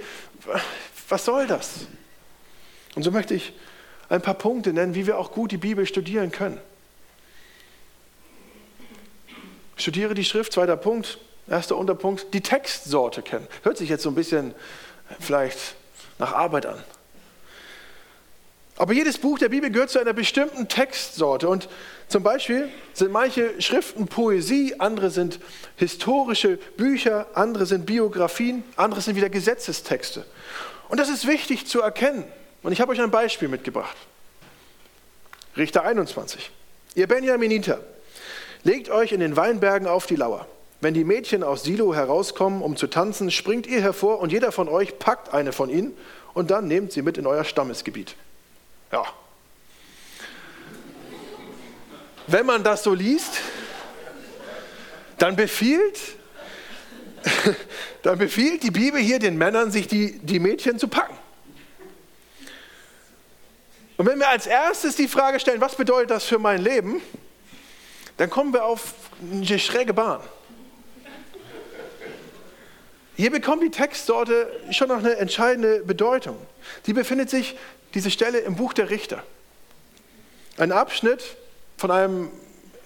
was 1.09 1.25
soll 1.25 1.45
das? 1.45 1.88
Und 2.95 3.03
so 3.03 3.12
möchte 3.12 3.33
ich 3.33 3.51
ein 4.07 4.21
paar 4.21 4.36
Punkte 4.36 4.71
nennen, 4.71 4.95
wie 4.95 5.05
wir 5.05 5.17
auch 5.17 5.33
gut 5.33 5.51
die 5.51 5.57
Bibel 5.57 5.86
studieren 5.86 6.31
können. 6.31 6.57
Studiere 9.75 10.13
die 10.13 10.24
Schrift, 10.24 10.53
zweiter 10.53 10.77
Punkt, 10.77 11.17
erster 11.50 11.75
Unterpunkt, 11.75 12.33
die 12.33 12.39
Textsorte 12.39 13.24
kennen. 13.24 13.45
Hört 13.63 13.77
sich 13.77 13.89
jetzt 13.89 14.03
so 14.03 14.09
ein 14.09 14.15
bisschen 14.15 14.55
vielleicht 15.19 15.75
nach 16.17 16.31
Arbeit 16.31 16.65
an. 16.65 16.81
Aber 18.79 18.93
jedes 18.93 19.17
Buch 19.17 19.38
der 19.38 19.50
Bibel 19.50 19.69
gehört 19.69 19.89
zu 19.89 20.00
einer 20.00 20.13
bestimmten 20.13 20.69
Textsorte. 20.69 21.50
Und 21.50 21.67
zum 22.07 22.24
Beispiel 22.24 22.69
sind 22.93 23.12
manche 23.12 23.62
Schriften 23.62 24.07
Poesie, 24.07 24.75
andere 24.79 25.09
sind 25.09 25.41
historische 25.75 26.57
Bücher, 26.77 27.27
andere 27.33 27.65
sind 27.65 27.86
Biografien, 27.86 28.63
andere 28.77 29.01
sind 29.01 29.17
wieder 29.17 29.29
Gesetzestexte. 29.29 30.25
Und 30.88 30.98
das 30.98 31.09
ist 31.09 31.27
wichtig 31.27 31.67
zu 31.67 31.81
erkennen. 31.81 32.24
Und 32.63 32.71
ich 32.71 32.79
habe 32.79 32.93
euch 32.93 33.01
ein 33.01 33.12
Beispiel 33.12 33.50
mitgebracht. 33.50 33.98
Richter 35.57 35.83
21. 35.83 36.50
Ihr 36.95 37.07
Benjaminiter, 37.07 37.81
legt 38.63 38.89
euch 38.89 39.12
in 39.12 39.19
den 39.19 39.36
Weinbergen 39.36 39.89
auf 39.89 40.05
die 40.05 40.15
Lauer. 40.15 40.48
Wenn 40.79 40.93
die 40.93 41.03
Mädchen 41.03 41.43
aus 41.43 41.63
Silo 41.63 41.93
herauskommen, 41.93 42.62
um 42.62 42.77
zu 42.77 42.88
tanzen, 42.88 43.29
springt 43.29 43.67
ihr 43.67 43.81
hervor 43.81 44.19
und 44.19 44.31
jeder 44.31 44.53
von 44.53 44.69
euch 44.69 45.00
packt 45.00 45.33
eine 45.33 45.51
von 45.51 45.69
ihnen 45.69 45.98
und 46.33 46.50
dann 46.50 46.69
nehmt 46.69 46.93
sie 46.93 47.01
mit 47.01 47.17
in 47.17 47.27
euer 47.27 47.43
Stammesgebiet. 47.43 48.15
Ja. 48.91 49.05
Wenn 52.27 52.46
man 52.46 52.63
das 52.63 52.84
so 52.84 52.93
liest, 52.93 53.39
dann 55.17 55.36
befiehlt, 55.36 56.00
dann 58.03 58.17
befiehlt 58.17 58.63
die 58.63 58.72
Bibel 58.72 59.00
hier 59.00 59.19
den 59.19 59.38
Männern, 59.38 59.72
sich 59.72 59.88
die, 59.88 60.19
die 60.19 60.39
Mädchen 60.39 60.79
zu 60.79 60.88
packen. 60.88 61.17
Und 63.98 64.05
wenn 64.05 64.17
wir 64.17 64.29
als 64.29 64.48
erstes 64.48 64.96
die 64.96 65.08
Frage 65.08 65.39
stellen, 65.39 65.60
was 65.60 65.75
bedeutet 65.75 66.12
das 66.12 66.24
für 66.24 66.39
mein 66.39 66.62
Leben, 66.62 67.01
dann 68.17 68.29
kommen 68.29 68.53
wir 68.53 68.63
auf 68.63 68.93
eine 69.22 69.60
schräge 69.60 69.93
Bahn. 69.93 70.22
Hier 73.17 73.31
bekommt 73.31 73.62
die 73.62 73.69
Textsorte 73.69 74.50
schon 74.72 74.88
noch 74.88 75.00
eine 75.00 75.17
entscheidende 75.17 75.84
Bedeutung. 75.84 76.38
Die 76.86 76.93
befindet 76.93 77.29
sich, 77.29 77.58
diese 77.93 78.12
Stelle, 78.12 78.39
im 78.39 78.55
Buch 78.55 78.74
der 78.74 78.89
Richter. 78.89 79.24
Ein 80.58 80.72
Abschnitt 80.72 81.38
von 81.77 81.91
einem 81.91 82.31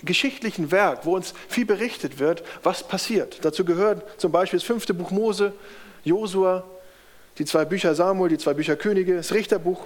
geschichtlichen 0.03 0.71
Werk, 0.71 1.05
wo 1.05 1.15
uns 1.15 1.33
viel 1.47 1.65
berichtet 1.65 2.19
wird, 2.19 2.43
was 2.61 2.87
passiert. 2.87 3.39
Dazu 3.43 3.65
gehört 3.65 4.19
zum 4.19 4.31
Beispiel 4.31 4.59
das 4.59 4.67
fünfte 4.67 4.93
Buch 4.93 5.11
Mose, 5.11 5.53
Josua, 6.03 6.63
die 7.37 7.45
zwei 7.45 7.65
Bücher 7.65 7.95
Samuel, 7.95 8.29
die 8.29 8.37
zwei 8.37 8.53
Bücher 8.53 8.75
Könige, 8.75 9.15
das 9.15 9.33
Richterbuch 9.33 9.85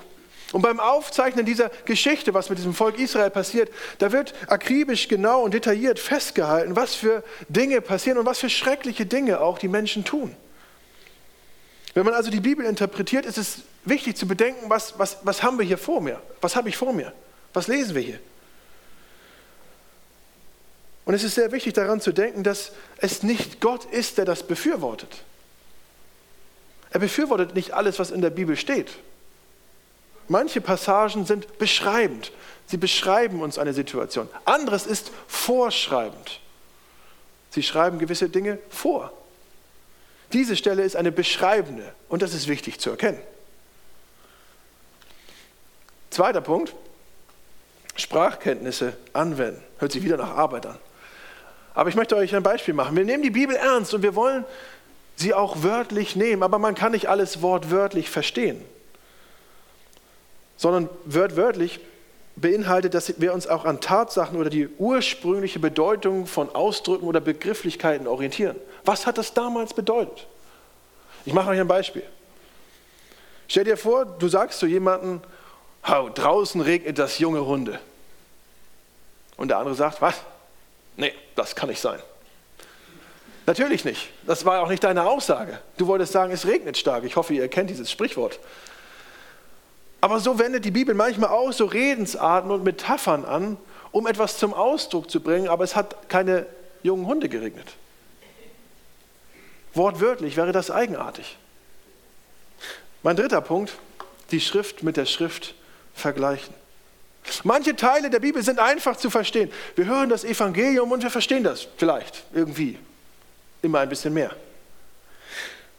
und 0.54 0.62
beim 0.62 0.80
Aufzeichnen 0.80 1.46
dieser 1.46 1.70
Geschichte, 1.86 2.34
was 2.34 2.50
mit 2.50 2.58
diesem 2.58 2.74
Volk 2.74 3.00
Israel 3.00 3.30
passiert, 3.30 3.70
da 3.98 4.12
wird 4.12 4.34
akribisch, 4.48 5.08
genau 5.08 5.42
und 5.42 5.54
detailliert 5.54 6.00
festgehalten, 6.00 6.76
was 6.76 6.96
für 6.96 7.24
Dinge 7.50 7.82
passieren 7.82 8.18
und 8.18 8.26
was 8.26 8.40
für 8.40 8.50
schreckliche 8.50 9.06
Dinge 9.06 9.42
auch 9.42 9.58
die 9.58 9.68
Menschen 9.68 10.06
tun. 10.06 10.36
Wenn 11.98 12.06
man 12.06 12.14
also 12.14 12.30
die 12.30 12.42
Bibel 12.42 12.64
interpretiert, 12.64 13.26
ist 13.26 13.40
es 13.40 13.62
wichtig 13.84 14.16
zu 14.18 14.28
bedenken, 14.28 14.70
was, 14.70 15.00
was, 15.00 15.18
was 15.24 15.42
haben 15.42 15.58
wir 15.58 15.66
hier 15.66 15.80
vor 15.80 16.00
mir? 16.00 16.22
Was 16.42 16.56
habe 16.56 16.70
ich 16.70 16.78
vor 16.78 16.94
mir? 16.94 17.12
Was 17.54 17.68
lesen 17.68 17.96
wir 17.96 18.04
hier? 18.04 18.20
Und 21.06 21.16
es 21.16 21.24
ist 21.24 21.34
sehr 21.34 21.52
wichtig 21.52 21.74
daran 21.74 22.00
zu 22.00 22.12
denken, 22.12 22.44
dass 22.44 22.72
es 22.98 23.24
nicht 23.24 23.62
Gott 23.62 23.86
ist, 23.86 24.20
der 24.20 24.26
das 24.26 24.44
befürwortet. 24.44 25.24
Er 26.92 27.00
befürwortet 27.00 27.56
nicht 27.56 27.74
alles, 27.74 27.98
was 27.98 28.12
in 28.12 28.22
der 28.22 28.30
Bibel 28.30 28.56
steht. 28.58 28.92
Manche 30.28 30.62
Passagen 30.62 31.26
sind 31.26 31.58
beschreibend. 31.58 32.32
Sie 32.68 32.78
beschreiben 32.78 33.42
uns 33.42 33.58
eine 33.58 33.74
Situation. 33.74 34.30
Anderes 34.46 34.86
ist 34.86 35.10
vorschreibend. 35.28 36.42
Sie 37.50 37.64
schreiben 37.64 37.98
gewisse 37.98 38.30
Dinge 38.30 38.60
vor. 38.70 39.12
Diese 40.34 40.56
Stelle 40.56 40.84
ist 40.84 40.96
eine 40.96 41.12
beschreibende 41.12 41.94
und 42.10 42.22
das 42.22 42.34
ist 42.34 42.48
wichtig 42.48 42.80
zu 42.80 42.90
erkennen. 42.90 43.20
Zweiter 46.10 46.42
Punkt. 46.42 46.74
Sprachkenntnisse 47.96 48.96
anwenden. 49.14 49.64
Hört 49.80 49.92
sich 49.92 50.04
wieder 50.04 50.18
nach 50.18 50.36
Arbeit 50.36 50.66
an. 50.66 50.78
Aber 51.74 51.90
ich 51.90 51.96
möchte 51.96 52.16
euch 52.16 52.36
ein 52.36 52.44
Beispiel 52.44 52.74
machen. 52.74 52.96
Wir 52.96 53.06
nehmen 53.06 53.24
die 53.24 53.30
Bibel 53.30 53.56
ernst 53.56 53.94
und 53.94 54.02
wir 54.02 54.16
wollen 54.16 54.46
sie 55.16 55.34
auch 55.34 55.64
wörtlich 55.64 56.16
nehmen, 56.16 56.44
aber 56.44 56.60
man 56.60 56.76
kann 56.76 56.92
nicht 56.92 57.10
alles 57.10 57.42
wortwörtlich 57.42 58.10
verstehen, 58.10 58.64
sondern 60.58 60.90
wörtwörtlich 61.06 61.80
beinhaltet, 62.38 62.94
dass 62.94 63.20
wir 63.20 63.34
uns 63.34 63.48
auch 63.48 63.66
an 63.66 63.82
Tatsachen 63.82 64.38
oder 64.38 64.50
die 64.50 64.70
ursprüngliche 64.78 65.60
Bedeutung 65.60 66.28
von 66.28 66.54
Ausdrücken 66.54 67.06
oder 67.06 67.20
Begrifflichkeiten 67.20 68.08
orientieren. 68.08 68.56
Was 68.86 69.06
hat 69.06 69.18
das 69.18 69.34
damals 69.34 69.74
bedeutet? 69.74 70.28
Ich 71.26 71.34
mache 71.34 71.50
euch 71.50 71.60
ein 71.60 71.68
Beispiel. 71.68 72.04
Stell 73.48 73.64
dir 73.64 73.78
vor, 73.78 74.06
du 74.06 74.28
sagst 74.28 74.60
zu 74.60 74.68
jemandem, 74.68 75.22
draußen 75.84 76.62
regnet 76.62 77.00
das 77.00 77.20
junge 77.20 77.46
Hunde. 77.46 77.80
Und 79.36 79.50
der 79.50 79.58
andere 79.58 79.76
sagt, 79.76 80.02
was? 80.02 80.16
Nee, 80.96 81.14
das 81.36 81.56
kann 81.56 81.70
nicht 81.70 81.82
sein. 81.82 82.00
Natürlich 83.46 83.86
nicht. 83.86 84.10
Das 84.26 84.46
war 84.46 84.62
auch 84.62 84.68
nicht 84.68 84.84
deine 84.84 85.06
Aussage. 85.06 85.60
Du 85.78 85.88
wolltest 85.88 86.12
sagen, 86.12 86.34
es 86.34 86.46
regnet 86.46 86.78
stark. 86.78 87.04
Ich 87.06 87.16
hoffe, 87.16 87.34
ihr 87.34 87.48
kennt 87.48 87.70
dieses 87.70 87.90
Sprichwort. 87.90 88.40
Aber 90.08 90.22
so 90.22 90.40
wendet 90.40 90.64
die 90.64 90.72
Bibel 90.72 90.96
manchmal 90.96 91.32
auch 91.32 91.52
so 91.52 91.66
Redensarten 91.66 92.50
und 92.50 92.64
Metaphern 92.64 93.26
an, 93.26 93.58
um 93.92 94.08
etwas 94.08 94.38
zum 94.38 94.54
Ausdruck 94.54 95.12
zu 95.12 95.20
bringen, 95.20 95.50
aber 95.50 95.66
es 95.66 95.76
hat 95.76 96.08
keine 96.08 96.46
jungen 96.82 97.06
Hunde 97.06 97.28
geregnet. 97.28 97.68
Wortwörtlich 99.74 100.38
wäre 100.38 100.54
das 100.54 100.72
eigenartig. 100.72 101.38
Mein 103.04 103.18
dritter 103.18 103.42
Punkt, 103.42 103.74
die 104.32 104.40
Schrift 104.40 104.82
mit 104.82 104.96
der 104.96 105.08
Schrift 105.08 105.56
vergleichen. 105.94 106.54
Manche 107.44 107.76
Teile 107.76 108.10
der 108.10 108.22
Bibel 108.22 108.42
sind 108.42 108.60
einfach 108.60 108.96
zu 108.96 109.10
verstehen. 109.10 109.52
Wir 109.76 109.88
hören 109.88 110.08
das 110.08 110.24
Evangelium 110.24 110.90
und 110.90 111.04
wir 111.04 111.12
verstehen 111.12 111.44
das 111.44 111.68
vielleicht 111.76 112.24
irgendwie 112.34 112.80
immer 113.62 113.80
ein 113.80 113.90
bisschen 113.90 114.14
mehr. 114.14 114.34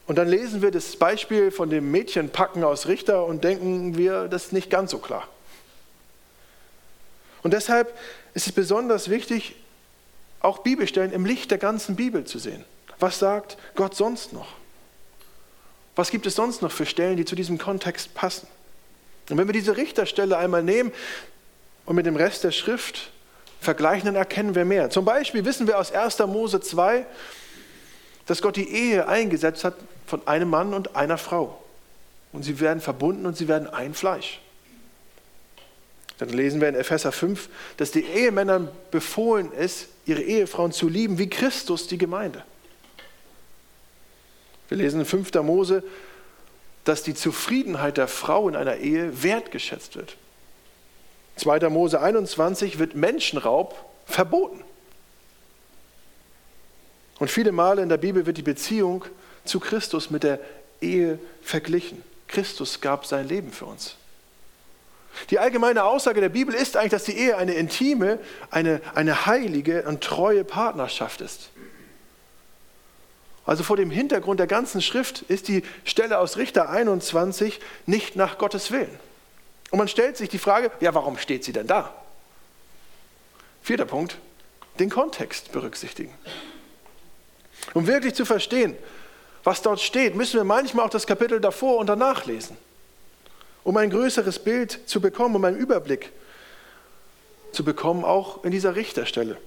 Und 0.08 0.16
dann 0.16 0.26
lesen 0.26 0.62
wir 0.62 0.70
das 0.70 0.96
Beispiel 0.96 1.50
von 1.50 1.68
dem 1.68 1.90
Mädchenpacken 1.90 2.64
aus 2.64 2.88
Richter 2.88 3.26
und 3.26 3.44
denken 3.44 3.98
wir, 3.98 4.26
das 4.26 4.46
ist 4.46 4.52
nicht 4.54 4.70
ganz 4.70 4.90
so 4.90 4.98
klar. 4.98 5.28
Und 7.42 7.52
deshalb 7.52 7.94
ist 8.32 8.46
es 8.46 8.52
besonders 8.52 9.10
wichtig, 9.10 9.54
auch 10.40 10.58
Bibelstellen 10.58 11.12
im 11.12 11.26
Licht 11.26 11.50
der 11.50 11.58
ganzen 11.58 11.94
Bibel 11.94 12.24
zu 12.24 12.38
sehen. 12.38 12.64
Was 12.98 13.18
sagt 13.18 13.58
Gott 13.74 13.94
sonst 13.94 14.32
noch? 14.32 14.48
Was 15.94 16.10
gibt 16.10 16.24
es 16.26 16.34
sonst 16.34 16.62
noch 16.62 16.72
für 16.72 16.86
Stellen, 16.86 17.18
die 17.18 17.26
zu 17.26 17.36
diesem 17.36 17.58
Kontext 17.58 18.14
passen? 18.14 18.48
Und 19.28 19.36
wenn 19.36 19.46
wir 19.46 19.52
diese 19.52 19.76
Richterstelle 19.76 20.38
einmal 20.38 20.62
nehmen 20.62 20.90
und 21.84 21.96
mit 21.96 22.06
dem 22.06 22.16
Rest 22.16 22.44
der 22.44 22.52
Schrift 22.52 23.12
vergleichen, 23.60 24.06
dann 24.06 24.16
erkennen 24.16 24.54
wir 24.54 24.64
mehr. 24.64 24.88
Zum 24.88 25.04
Beispiel 25.04 25.44
wissen 25.44 25.66
wir 25.66 25.78
aus 25.78 25.92
1. 25.92 26.18
Mose 26.20 26.62
2, 26.62 27.04
dass 28.24 28.40
Gott 28.40 28.56
die 28.56 28.72
Ehe 28.72 29.06
eingesetzt 29.06 29.64
hat 29.64 29.74
von 30.08 30.26
einem 30.26 30.50
Mann 30.50 30.74
und 30.74 30.96
einer 30.96 31.18
Frau. 31.18 31.62
Und 32.32 32.42
sie 32.42 32.60
werden 32.60 32.80
verbunden 32.80 33.26
und 33.26 33.36
sie 33.36 33.48
werden 33.48 33.68
ein 33.68 33.94
Fleisch. 33.94 34.40
Dann 36.18 36.30
lesen 36.30 36.60
wir 36.60 36.68
in 36.68 36.74
Epheser 36.74 37.12
5, 37.12 37.48
dass 37.76 37.92
die 37.92 38.04
Ehemännern 38.04 38.68
befohlen 38.90 39.52
ist, 39.52 39.88
ihre 40.04 40.22
Ehefrauen 40.22 40.72
zu 40.72 40.88
lieben 40.88 41.18
wie 41.18 41.30
Christus 41.30 41.86
die 41.86 41.98
Gemeinde. 41.98 42.42
Wir 44.68 44.78
lesen 44.78 45.00
in 45.00 45.06
5. 45.06 45.32
Mose, 45.34 45.82
dass 46.84 47.02
die 47.02 47.14
Zufriedenheit 47.14 47.98
der 47.98 48.08
Frau 48.08 48.48
in 48.48 48.56
einer 48.56 48.76
Ehe 48.76 49.22
wertgeschätzt 49.22 49.94
wird. 49.94 50.16
2. 51.36 51.68
Mose 51.68 52.00
21 52.00 52.78
wird 52.78 52.94
Menschenraub 52.94 53.76
verboten. 54.06 54.64
Und 57.18 57.30
viele 57.30 57.52
Male 57.52 57.82
in 57.82 57.88
der 57.88 57.96
Bibel 57.96 58.26
wird 58.26 58.38
die 58.38 58.42
Beziehung 58.42 59.04
zu 59.48 59.60
Christus 59.60 60.10
mit 60.10 60.22
der 60.22 60.40
Ehe 60.80 61.18
verglichen. 61.42 62.02
Christus 62.28 62.80
gab 62.80 63.06
sein 63.06 63.26
Leben 63.26 63.52
für 63.52 63.64
uns. 63.66 63.96
Die 65.30 65.38
allgemeine 65.38 65.84
Aussage 65.84 66.20
der 66.20 66.28
Bibel 66.28 66.54
ist 66.54 66.76
eigentlich, 66.76 66.92
dass 66.92 67.04
die 67.04 67.16
Ehe 67.16 67.36
eine 67.36 67.54
intime, 67.54 68.18
eine, 68.50 68.80
eine 68.94 69.26
heilige 69.26 69.82
und 69.82 70.02
treue 70.02 70.44
Partnerschaft 70.44 71.20
ist. 71.20 71.50
Also 73.44 73.64
vor 73.64 73.78
dem 73.78 73.90
Hintergrund 73.90 74.40
der 74.40 74.46
ganzen 74.46 74.82
Schrift 74.82 75.22
ist 75.22 75.48
die 75.48 75.62
Stelle 75.84 76.18
aus 76.18 76.36
Richter 76.36 76.68
21 76.68 77.60
nicht 77.86 78.14
nach 78.14 78.36
Gottes 78.36 78.70
Willen. 78.70 79.00
Und 79.70 79.78
man 79.78 79.88
stellt 79.88 80.16
sich 80.16 80.28
die 80.28 80.38
Frage, 80.38 80.70
ja, 80.80 80.94
warum 80.94 81.18
steht 81.18 81.44
sie 81.44 81.52
denn 81.52 81.66
da? 81.66 81.94
Vierter 83.62 83.86
Punkt, 83.86 84.18
den 84.78 84.90
Kontext 84.90 85.50
berücksichtigen. 85.52 86.12
Um 87.74 87.86
wirklich 87.86 88.14
zu 88.14 88.24
verstehen, 88.24 88.76
was 89.48 89.62
dort 89.62 89.80
steht, 89.80 90.14
müssen 90.14 90.36
wir 90.36 90.44
manchmal 90.44 90.84
auch 90.84 90.90
das 90.90 91.06
Kapitel 91.06 91.40
davor 91.40 91.78
und 91.78 91.86
danach 91.86 92.26
lesen, 92.26 92.54
um 93.64 93.74
ein 93.78 93.88
größeres 93.88 94.40
Bild 94.40 94.78
zu 94.84 95.00
bekommen, 95.00 95.34
um 95.36 95.42
einen 95.42 95.56
Überblick 95.56 96.12
zu 97.52 97.64
bekommen, 97.64 98.04
auch 98.04 98.44
in 98.44 98.50
dieser 98.50 98.76
Richterstelle. 98.76 99.38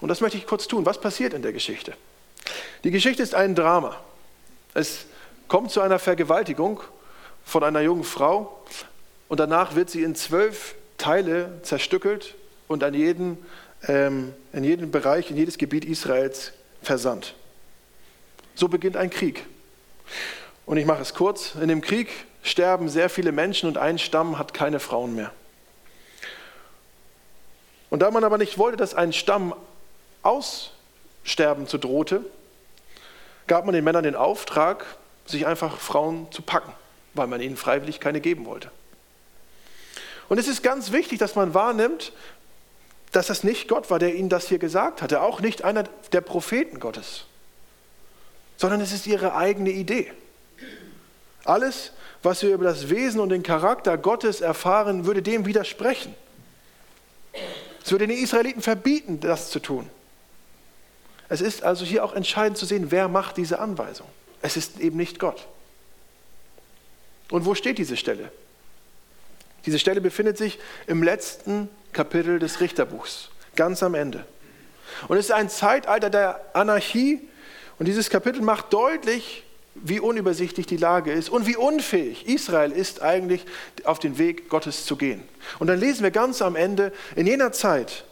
Und 0.00 0.08
das 0.08 0.22
möchte 0.22 0.38
ich 0.38 0.46
kurz 0.46 0.68
tun. 0.68 0.86
Was 0.86 1.02
passiert 1.02 1.34
in 1.34 1.42
der 1.42 1.52
Geschichte? 1.52 1.92
Die 2.82 2.90
Geschichte 2.90 3.22
ist 3.22 3.34
ein 3.34 3.54
Drama. 3.54 3.94
Es 4.72 5.04
kommt 5.48 5.70
zu 5.70 5.82
einer 5.82 5.98
Vergewaltigung 5.98 6.80
von 7.44 7.62
einer 7.62 7.82
jungen 7.82 8.04
Frau 8.04 8.58
und 9.28 9.38
danach 9.38 9.74
wird 9.74 9.90
sie 9.90 10.02
in 10.02 10.14
zwölf 10.14 10.76
Teile 10.96 11.60
zerstückelt 11.60 12.36
und 12.68 12.82
an 12.82 12.94
jeden, 12.94 13.36
ähm, 13.86 14.32
in 14.54 14.64
jeden 14.64 14.90
Bereich, 14.90 15.30
in 15.30 15.36
jedes 15.36 15.58
Gebiet 15.58 15.84
Israels 15.84 16.52
versandt. 16.80 17.34
So 18.54 18.68
beginnt 18.68 18.96
ein 18.96 19.10
Krieg. 19.10 19.44
Und 20.66 20.76
ich 20.76 20.86
mache 20.86 21.02
es 21.02 21.14
kurz. 21.14 21.54
In 21.54 21.68
dem 21.68 21.80
Krieg 21.80 22.08
sterben 22.42 22.88
sehr 22.88 23.10
viele 23.10 23.32
Menschen 23.32 23.68
und 23.68 23.78
ein 23.78 23.98
Stamm 23.98 24.38
hat 24.38 24.54
keine 24.54 24.80
Frauen 24.80 25.14
mehr. 25.14 25.32
Und 27.90 28.00
da 28.00 28.10
man 28.10 28.24
aber 28.24 28.38
nicht 28.38 28.58
wollte, 28.58 28.76
dass 28.76 28.94
ein 28.94 29.12
Stamm 29.12 29.54
aussterben 30.22 31.66
zu 31.66 31.78
drohte, 31.78 32.24
gab 33.46 33.66
man 33.66 33.74
den 33.74 33.84
Männern 33.84 34.04
den 34.04 34.16
Auftrag, 34.16 34.84
sich 35.26 35.46
einfach 35.46 35.78
Frauen 35.78 36.30
zu 36.30 36.42
packen, 36.42 36.72
weil 37.14 37.26
man 37.26 37.40
ihnen 37.40 37.56
freiwillig 37.56 38.00
keine 38.00 38.20
geben 38.20 38.46
wollte. 38.46 38.70
Und 40.28 40.38
es 40.38 40.48
ist 40.48 40.62
ganz 40.62 40.92
wichtig, 40.92 41.18
dass 41.18 41.34
man 41.34 41.54
wahrnimmt, 41.54 42.12
dass 43.12 43.26
das 43.28 43.44
nicht 43.44 43.68
Gott 43.68 43.90
war, 43.90 43.98
der 43.98 44.14
ihnen 44.14 44.28
das 44.28 44.48
hier 44.48 44.58
gesagt 44.58 45.02
hatte, 45.02 45.20
auch 45.20 45.40
nicht 45.40 45.62
einer 45.62 45.84
der 46.12 46.20
Propheten 46.20 46.80
Gottes 46.80 47.26
sondern 48.56 48.80
es 48.80 48.92
ist 48.92 49.06
ihre 49.06 49.34
eigene 49.34 49.70
Idee. 49.70 50.12
Alles, 51.44 51.92
was 52.22 52.42
wir 52.42 52.54
über 52.54 52.64
das 52.64 52.88
Wesen 52.88 53.20
und 53.20 53.28
den 53.28 53.42
Charakter 53.42 53.98
Gottes 53.98 54.40
erfahren, 54.40 55.06
würde 55.06 55.22
dem 55.22 55.46
widersprechen. 55.46 56.14
Es 57.84 57.90
würde 57.90 58.06
den 58.06 58.16
Israeliten 58.16 58.62
verbieten, 58.62 59.20
das 59.20 59.50
zu 59.50 59.60
tun. 59.60 59.88
Es 61.28 61.40
ist 61.40 61.62
also 61.62 61.84
hier 61.84 62.04
auch 62.04 62.14
entscheidend 62.14 62.56
zu 62.58 62.66
sehen, 62.66 62.90
wer 62.90 63.08
macht 63.08 63.36
diese 63.36 63.58
Anweisung. 63.58 64.06
Es 64.40 64.56
ist 64.56 64.80
eben 64.80 64.96
nicht 64.96 65.18
Gott. 65.18 65.46
Und 67.30 67.44
wo 67.44 67.54
steht 67.54 67.78
diese 67.78 67.96
Stelle? 67.96 68.30
Diese 69.66 69.78
Stelle 69.78 70.00
befindet 70.00 70.36
sich 70.36 70.58
im 70.86 71.02
letzten 71.02 71.68
Kapitel 71.92 72.38
des 72.38 72.60
Richterbuchs, 72.60 73.30
ganz 73.56 73.82
am 73.82 73.94
Ende. 73.94 74.26
Und 75.08 75.16
es 75.16 75.26
ist 75.26 75.32
ein 75.32 75.48
Zeitalter 75.48 76.10
der 76.10 76.40
Anarchie, 76.52 77.26
und 77.78 77.86
dieses 77.86 78.10
Kapitel 78.10 78.42
macht 78.42 78.72
deutlich, 78.72 79.44
wie 79.74 79.98
unübersichtlich 79.98 80.66
die 80.66 80.76
Lage 80.76 81.12
ist 81.12 81.28
und 81.28 81.46
wie 81.46 81.56
unfähig 81.56 82.26
Israel 82.28 82.70
ist 82.70 83.02
eigentlich 83.02 83.44
auf 83.84 83.98
den 83.98 84.18
Weg 84.18 84.48
Gottes 84.48 84.86
zu 84.86 84.96
gehen. 84.96 85.22
Und 85.58 85.66
dann 85.66 85.80
lesen 85.80 86.04
wir 86.04 86.12
ganz 86.12 86.42
am 86.42 86.54
Ende, 86.54 86.92
in 87.16 87.26
jener 87.26 87.52
Zeit 87.52 88.04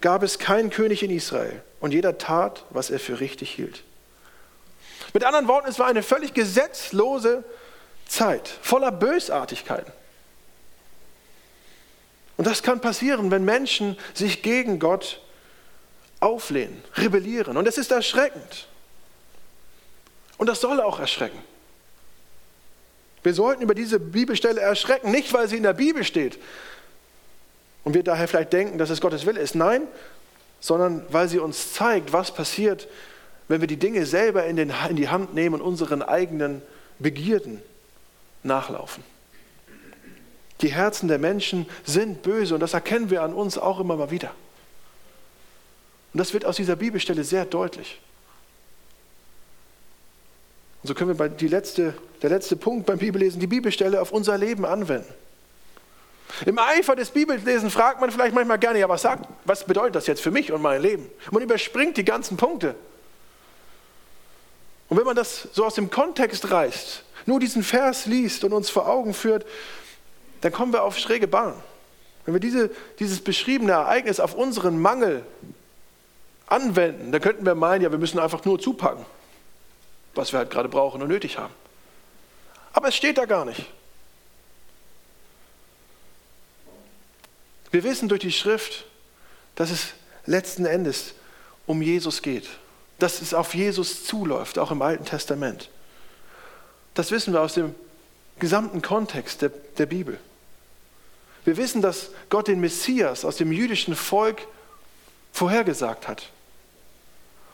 gab 0.00 0.22
es 0.22 0.38
keinen 0.38 0.70
König 0.70 1.02
in 1.02 1.10
Israel 1.10 1.62
und 1.80 1.94
jeder 1.94 2.18
tat, 2.18 2.64
was 2.70 2.90
er 2.90 2.98
für 2.98 3.20
richtig 3.20 3.50
hielt. 3.50 3.84
Mit 5.14 5.24
anderen 5.24 5.48
Worten, 5.48 5.68
es 5.68 5.78
war 5.78 5.86
eine 5.86 6.02
völlig 6.02 6.34
gesetzlose 6.34 7.44
Zeit, 8.06 8.48
voller 8.62 8.90
Bösartigkeiten. 8.90 9.92
Und 12.36 12.46
das 12.46 12.62
kann 12.62 12.80
passieren, 12.80 13.30
wenn 13.30 13.44
Menschen 13.44 13.96
sich 14.14 14.42
gegen 14.42 14.78
Gott 14.78 15.20
auflehnen, 16.20 16.82
rebellieren. 16.94 17.56
Und 17.56 17.66
es 17.66 17.78
ist 17.78 17.90
erschreckend. 17.90 18.68
Und 20.38 20.46
das 20.46 20.60
soll 20.60 20.80
auch 20.80 20.98
erschrecken. 20.98 21.38
Wir 23.22 23.34
sollten 23.34 23.62
über 23.62 23.74
diese 23.74 24.00
Bibelstelle 24.00 24.60
erschrecken, 24.60 25.10
nicht 25.10 25.32
weil 25.34 25.48
sie 25.48 25.56
in 25.56 25.64
der 25.64 25.74
Bibel 25.74 26.04
steht 26.04 26.38
und 27.84 27.94
wir 27.94 28.02
daher 28.02 28.28
vielleicht 28.28 28.52
denken, 28.52 28.78
dass 28.78 28.90
es 28.90 29.00
Gottes 29.00 29.26
Wille 29.26 29.40
ist. 29.40 29.54
Nein, 29.54 29.82
sondern 30.60 31.04
weil 31.10 31.28
sie 31.28 31.38
uns 31.38 31.72
zeigt, 31.72 32.12
was 32.12 32.32
passiert, 32.32 32.88
wenn 33.48 33.60
wir 33.60 33.68
die 33.68 33.78
Dinge 33.78 34.06
selber 34.06 34.44
in, 34.44 34.56
den, 34.56 34.72
in 34.88 34.96
die 34.96 35.08
Hand 35.08 35.34
nehmen 35.34 35.56
und 35.56 35.62
unseren 35.62 36.02
eigenen 36.02 36.62
Begierden 36.98 37.62
nachlaufen. 38.42 39.02
Die 40.60 40.72
Herzen 40.72 41.08
der 41.08 41.18
Menschen 41.18 41.66
sind 41.84 42.22
böse 42.22 42.54
und 42.54 42.60
das 42.60 42.74
erkennen 42.74 43.10
wir 43.10 43.22
an 43.22 43.32
uns 43.32 43.56
auch 43.56 43.80
immer 43.80 43.96
mal 43.96 44.10
wieder. 44.10 44.32
Und 46.12 46.18
das 46.18 46.32
wird 46.34 46.44
aus 46.44 46.56
dieser 46.56 46.76
Bibelstelle 46.76 47.24
sehr 47.24 47.44
deutlich. 47.44 48.00
Und 50.82 50.88
so 50.88 50.94
können 50.94 51.10
wir 51.10 51.16
bei 51.16 51.28
die 51.28 51.48
letzte, 51.48 51.94
der 52.22 52.30
letzte 52.30 52.56
Punkt 52.56 52.86
beim 52.86 52.98
Bibellesen, 52.98 53.40
die 53.40 53.46
Bibelstelle 53.46 54.00
auf 54.00 54.12
unser 54.12 54.38
Leben 54.38 54.64
anwenden. 54.64 55.12
Im 56.46 56.58
Eifer 56.58 56.94
des 56.94 57.10
Bibellesens 57.10 57.72
fragt 57.72 58.00
man 58.00 58.10
vielleicht 58.10 58.34
manchmal 58.34 58.58
gerne, 58.58 58.78
ja, 58.78 58.88
was, 58.88 59.02
sagt, 59.02 59.28
was 59.44 59.64
bedeutet 59.64 59.96
das 59.96 60.06
jetzt 60.06 60.20
für 60.20 60.30
mich 60.30 60.52
und 60.52 60.62
mein 60.62 60.80
Leben? 60.80 61.10
Man 61.30 61.42
überspringt 61.42 61.96
die 61.96 62.04
ganzen 62.04 62.36
Punkte. 62.36 62.74
Und 64.88 64.96
wenn 64.96 65.04
man 65.04 65.16
das 65.16 65.48
so 65.52 65.64
aus 65.64 65.74
dem 65.74 65.90
Kontext 65.90 66.50
reißt, 66.50 67.04
nur 67.26 67.40
diesen 67.40 67.62
Vers 67.62 68.06
liest 68.06 68.44
und 68.44 68.52
uns 68.52 68.70
vor 68.70 68.88
Augen 68.88 69.14
führt, 69.14 69.44
dann 70.40 70.52
kommen 70.52 70.72
wir 70.72 70.82
auf 70.82 70.96
schräge 70.98 71.26
Bahn. 71.26 71.54
Wenn 72.24 72.34
wir 72.34 72.40
diese, 72.40 72.70
dieses 72.98 73.20
beschriebene 73.20 73.72
Ereignis 73.72 74.20
auf 74.20 74.34
unseren 74.34 74.80
Mangel 74.80 75.24
anwenden, 76.46 77.10
dann 77.10 77.20
könnten 77.20 77.44
wir 77.44 77.54
meinen, 77.54 77.82
ja, 77.82 77.90
wir 77.90 77.98
müssen 77.98 78.18
einfach 78.18 78.44
nur 78.44 78.58
zupacken, 78.58 79.04
was 80.18 80.32
wir 80.32 80.40
halt 80.40 80.50
gerade 80.50 80.68
brauchen 80.68 81.00
und 81.00 81.08
nötig 81.08 81.38
haben. 81.38 81.54
Aber 82.72 82.88
es 82.88 82.96
steht 82.96 83.16
da 83.16 83.24
gar 83.24 83.44
nicht. 83.44 83.64
Wir 87.70 87.84
wissen 87.84 88.08
durch 88.08 88.20
die 88.20 88.32
Schrift, 88.32 88.84
dass 89.54 89.70
es 89.70 89.94
letzten 90.26 90.66
Endes 90.66 91.14
um 91.66 91.80
Jesus 91.82 92.22
geht, 92.22 92.48
dass 92.98 93.22
es 93.22 93.32
auf 93.32 93.54
Jesus 93.54 94.04
zuläuft, 94.04 94.58
auch 94.58 94.70
im 94.70 94.82
Alten 94.82 95.04
Testament. 95.04 95.70
Das 96.94 97.10
wissen 97.10 97.32
wir 97.32 97.40
aus 97.40 97.54
dem 97.54 97.74
gesamten 98.38 98.82
Kontext 98.82 99.42
der, 99.42 99.50
der 99.50 99.86
Bibel. 99.86 100.18
Wir 101.44 101.56
wissen, 101.56 101.80
dass 101.80 102.10
Gott 102.28 102.48
den 102.48 102.60
Messias 102.60 103.24
aus 103.24 103.36
dem 103.36 103.52
jüdischen 103.52 103.94
Volk 103.94 104.46
vorhergesagt 105.32 106.08
hat. 106.08 106.30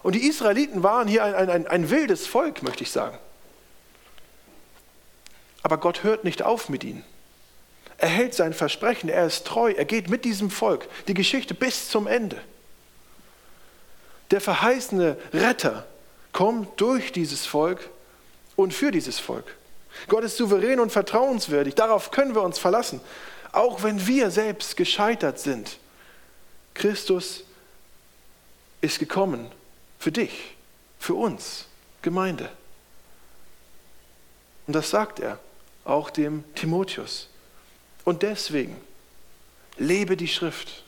Und 0.04 0.12
die 0.12 0.28
Israeliten 0.28 0.82
waren 0.82 1.08
hier 1.08 1.24
ein, 1.24 1.48
ein, 1.48 1.66
ein 1.66 1.88
wildes 1.88 2.26
Volk, 2.26 2.62
möchte 2.62 2.82
ich 2.82 2.90
sagen. 2.90 3.18
Aber 5.62 5.78
Gott 5.78 6.02
hört 6.02 6.24
nicht 6.24 6.42
auf 6.42 6.68
mit 6.68 6.84
ihnen. 6.84 7.02
Er 7.96 8.10
hält 8.10 8.34
sein 8.34 8.52
Versprechen, 8.52 9.08
er 9.08 9.24
ist 9.24 9.46
treu, 9.46 9.72
er 9.72 9.86
geht 9.86 10.10
mit 10.10 10.26
diesem 10.26 10.50
Volk 10.50 10.88
die 11.08 11.14
Geschichte 11.14 11.54
bis 11.54 11.88
zum 11.88 12.06
Ende. 12.06 12.38
Der 14.30 14.42
verheißene 14.42 15.16
Retter 15.32 15.86
kommt 16.32 16.78
durch 16.82 17.10
dieses 17.10 17.46
Volk 17.46 17.88
und 18.56 18.74
für 18.74 18.90
dieses 18.90 19.18
Volk. 19.18 19.56
Gott 20.08 20.24
ist 20.24 20.36
souverän 20.36 20.80
und 20.80 20.92
vertrauenswürdig, 20.92 21.76
darauf 21.76 22.10
können 22.10 22.34
wir 22.34 22.42
uns 22.42 22.58
verlassen, 22.58 23.00
auch 23.52 23.82
wenn 23.82 24.06
wir 24.06 24.30
selbst 24.30 24.76
gescheitert 24.76 25.38
sind. 25.38 25.78
Christus 26.74 27.44
ist 28.82 28.98
gekommen 28.98 29.50
für 30.04 30.12
dich, 30.12 30.54
für 30.98 31.14
uns, 31.14 31.64
Gemeinde. 32.02 32.50
Und 34.66 34.76
das 34.76 34.90
sagt 34.90 35.18
er 35.18 35.38
auch 35.82 36.10
dem 36.10 36.44
Timotheus. 36.54 37.30
Und 38.04 38.22
deswegen 38.22 38.76
lebe 39.78 40.18
die 40.18 40.28
Schrift. 40.28 40.84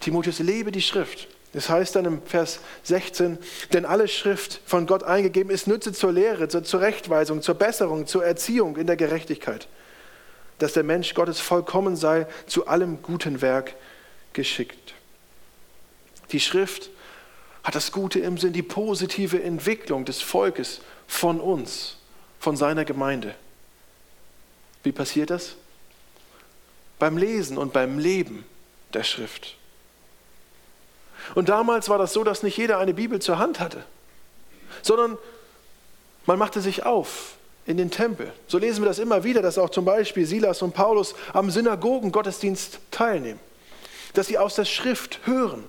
Timotheus, 0.00 0.38
lebe 0.38 0.72
die 0.72 0.80
Schrift. 0.80 1.28
Das 1.52 1.68
heißt 1.68 1.96
dann 1.96 2.06
im 2.06 2.22
Vers 2.22 2.60
16, 2.84 3.36
denn 3.74 3.84
alle 3.84 4.08
Schrift 4.08 4.62
von 4.64 4.86
Gott 4.86 5.02
eingegeben 5.02 5.50
ist 5.52 5.66
Nütze 5.66 5.92
zur 5.92 6.12
Lehre, 6.12 6.48
zur 6.48 6.64
Zurechtweisung, 6.64 7.42
zur 7.42 7.56
Besserung, 7.56 8.06
zur 8.06 8.24
Erziehung 8.24 8.78
in 8.78 8.86
der 8.86 8.96
Gerechtigkeit, 8.96 9.68
dass 10.60 10.72
der 10.72 10.82
Mensch 10.82 11.12
Gottes 11.12 11.40
vollkommen 11.40 11.94
sei, 11.94 12.26
zu 12.46 12.66
allem 12.66 13.02
guten 13.02 13.42
Werk 13.42 13.74
geschickt. 14.32 14.94
Die 16.32 16.40
Schrift 16.40 16.90
hat 17.64 17.74
das 17.74 17.92
Gute 17.92 18.20
im 18.20 18.38
Sinn, 18.38 18.52
die 18.52 18.62
positive 18.62 19.42
Entwicklung 19.42 20.04
des 20.04 20.22
Volkes 20.22 20.80
von 21.06 21.40
uns, 21.40 21.96
von 22.38 22.56
seiner 22.56 22.84
Gemeinde. 22.84 23.34
Wie 24.82 24.92
passiert 24.92 25.30
das? 25.30 25.56
Beim 26.98 27.16
Lesen 27.16 27.58
und 27.58 27.72
beim 27.72 27.98
Leben 27.98 28.44
der 28.94 29.04
Schrift. 29.04 29.56
Und 31.34 31.48
damals 31.48 31.88
war 31.88 31.98
das 31.98 32.12
so, 32.12 32.24
dass 32.24 32.42
nicht 32.42 32.56
jeder 32.56 32.78
eine 32.78 32.94
Bibel 32.94 33.20
zur 33.20 33.38
Hand 33.38 33.60
hatte, 33.60 33.84
sondern 34.82 35.18
man 36.26 36.38
machte 36.38 36.60
sich 36.60 36.84
auf 36.84 37.34
in 37.66 37.76
den 37.76 37.90
Tempel. 37.90 38.32
So 38.46 38.58
lesen 38.58 38.82
wir 38.82 38.88
das 38.88 38.98
immer 38.98 39.24
wieder, 39.24 39.42
dass 39.42 39.58
auch 39.58 39.70
zum 39.70 39.84
Beispiel 39.84 40.24
Silas 40.24 40.62
und 40.62 40.72
Paulus 40.72 41.14
am 41.32 41.50
Synagogen-Gottesdienst 41.50 42.80
teilnehmen, 42.90 43.40
dass 44.14 44.26
sie 44.26 44.38
aus 44.38 44.54
der 44.54 44.64
Schrift 44.64 45.20
hören, 45.26 45.64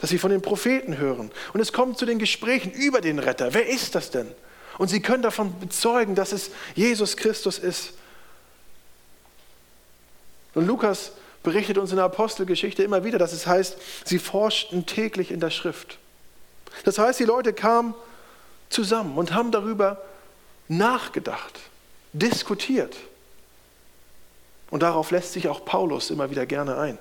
dass 0.00 0.10
sie 0.10 0.18
von 0.18 0.30
den 0.30 0.42
Propheten 0.42 0.96
hören. 0.96 1.30
Und 1.52 1.60
es 1.60 1.72
kommt 1.72 1.98
zu 1.98 2.06
den 2.06 2.18
Gesprächen 2.18 2.72
über 2.72 3.00
den 3.00 3.18
Retter. 3.18 3.52
Wer 3.54 3.68
ist 3.68 3.94
das 3.94 4.10
denn? 4.10 4.30
Und 4.78 4.88
sie 4.88 5.00
können 5.02 5.22
davon 5.22 5.58
bezeugen, 5.60 6.14
dass 6.14 6.32
es 6.32 6.50
Jesus 6.74 7.16
Christus 7.16 7.58
ist. 7.58 7.92
Und 10.54 10.66
Lukas 10.66 11.12
berichtet 11.42 11.78
uns 11.78 11.90
in 11.90 11.96
der 11.96 12.06
Apostelgeschichte 12.06 12.82
immer 12.82 13.04
wieder, 13.04 13.18
dass 13.18 13.32
es 13.32 13.46
heißt, 13.46 13.76
sie 14.04 14.18
forschten 14.18 14.86
täglich 14.86 15.30
in 15.30 15.40
der 15.40 15.50
Schrift. 15.50 15.98
Das 16.84 16.98
heißt, 16.98 17.20
die 17.20 17.24
Leute 17.24 17.52
kamen 17.52 17.94
zusammen 18.70 19.18
und 19.18 19.34
haben 19.34 19.50
darüber 19.50 20.02
nachgedacht, 20.68 21.60
diskutiert. 22.12 22.96
Und 24.70 24.82
darauf 24.82 25.10
lässt 25.10 25.32
sich 25.32 25.48
auch 25.48 25.64
Paulus 25.64 26.10
immer 26.10 26.30
wieder 26.30 26.46
gerne 26.46 26.78
ein, 26.78 26.98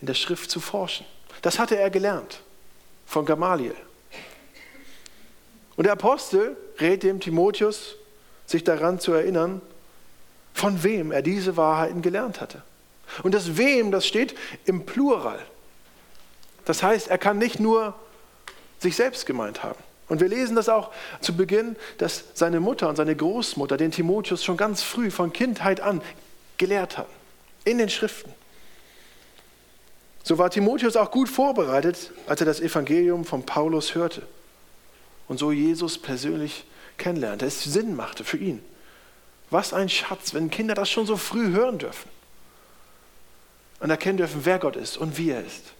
in 0.00 0.06
der 0.06 0.14
Schrift 0.14 0.50
zu 0.50 0.58
forschen. 0.58 1.06
Das 1.42 1.58
hatte 1.58 1.76
er 1.76 1.90
gelernt 1.90 2.40
von 3.06 3.24
Gamaliel. 3.24 3.74
Und 5.76 5.84
der 5.84 5.94
Apostel 5.94 6.56
rät 6.78 7.02
dem 7.02 7.20
Timotheus, 7.20 7.96
sich 8.46 8.64
daran 8.64 9.00
zu 9.00 9.12
erinnern, 9.12 9.62
von 10.52 10.82
wem 10.82 11.12
er 11.12 11.22
diese 11.22 11.56
Wahrheiten 11.56 12.02
gelernt 12.02 12.40
hatte. 12.40 12.62
Und 13.22 13.32
das 13.32 13.56
wem, 13.56 13.90
das 13.90 14.06
steht 14.06 14.34
im 14.66 14.84
Plural. 14.84 15.38
Das 16.64 16.82
heißt, 16.82 17.08
er 17.08 17.18
kann 17.18 17.38
nicht 17.38 17.60
nur 17.60 17.94
sich 18.78 18.96
selbst 18.96 19.26
gemeint 19.26 19.62
haben. 19.62 19.78
Und 20.08 20.20
wir 20.20 20.28
lesen 20.28 20.56
das 20.56 20.68
auch 20.68 20.90
zu 21.20 21.36
Beginn, 21.36 21.76
dass 21.98 22.24
seine 22.34 22.60
Mutter 22.60 22.88
und 22.88 22.96
seine 22.96 23.14
Großmutter 23.14 23.76
den 23.76 23.92
Timotheus 23.92 24.44
schon 24.44 24.56
ganz 24.56 24.82
früh 24.82 25.10
von 25.10 25.32
Kindheit 25.32 25.80
an 25.80 26.02
gelehrt 26.58 26.98
haben. 26.98 27.10
In 27.64 27.78
den 27.78 27.88
Schriften. 27.88 28.32
So 30.22 30.38
war 30.38 30.50
Timotheus 30.50 30.96
auch 30.96 31.10
gut 31.10 31.28
vorbereitet, 31.28 32.12
als 32.26 32.40
er 32.40 32.46
das 32.46 32.60
Evangelium 32.60 33.24
von 33.24 33.44
Paulus 33.44 33.94
hörte 33.94 34.22
und 35.28 35.38
so 35.38 35.52
Jesus 35.52 35.98
persönlich 35.98 36.64
kennenlernte. 36.98 37.46
Es 37.46 37.64
Sinn 37.64 37.96
machte 37.96 38.24
für 38.24 38.36
ihn. 38.36 38.62
Was 39.50 39.72
ein 39.72 39.88
Schatz, 39.88 40.34
wenn 40.34 40.50
Kinder 40.50 40.74
das 40.74 40.90
schon 40.90 41.06
so 41.06 41.16
früh 41.16 41.52
hören 41.52 41.78
dürfen 41.78 42.08
und 43.80 43.90
erkennen 43.90 44.18
dürfen, 44.18 44.44
wer 44.44 44.58
Gott 44.58 44.76
ist 44.76 44.96
und 44.96 45.16
wie 45.16 45.30
er 45.30 45.44
ist. 45.44 45.72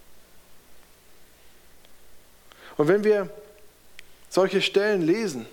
Und 2.77 2.89
wenn 2.89 3.05
wir 3.05 3.29
solche 4.31 4.63
Stellen 4.63 5.03
lesen, 5.03 5.47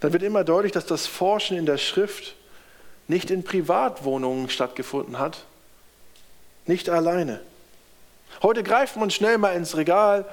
dann 0.00 0.12
wird 0.12 0.22
immer 0.22 0.44
deutlich, 0.44 0.72
dass 0.72 0.86
das 0.86 1.06
Forschen 1.06 1.56
in 1.56 1.66
der 1.66 1.78
Schrift 1.78 2.34
nicht 3.08 3.30
in 3.30 3.44
Privatwohnungen 3.44 4.50
stattgefunden 4.50 5.18
hat, 5.18 5.44
nicht 6.68 6.88
alleine. 6.88 7.40
Heute 8.42 8.62
greift 8.62 8.96
man 8.96 9.10
schnell 9.10 9.38
mal 9.38 9.54
ins 9.54 9.76
Regal, 9.76 10.24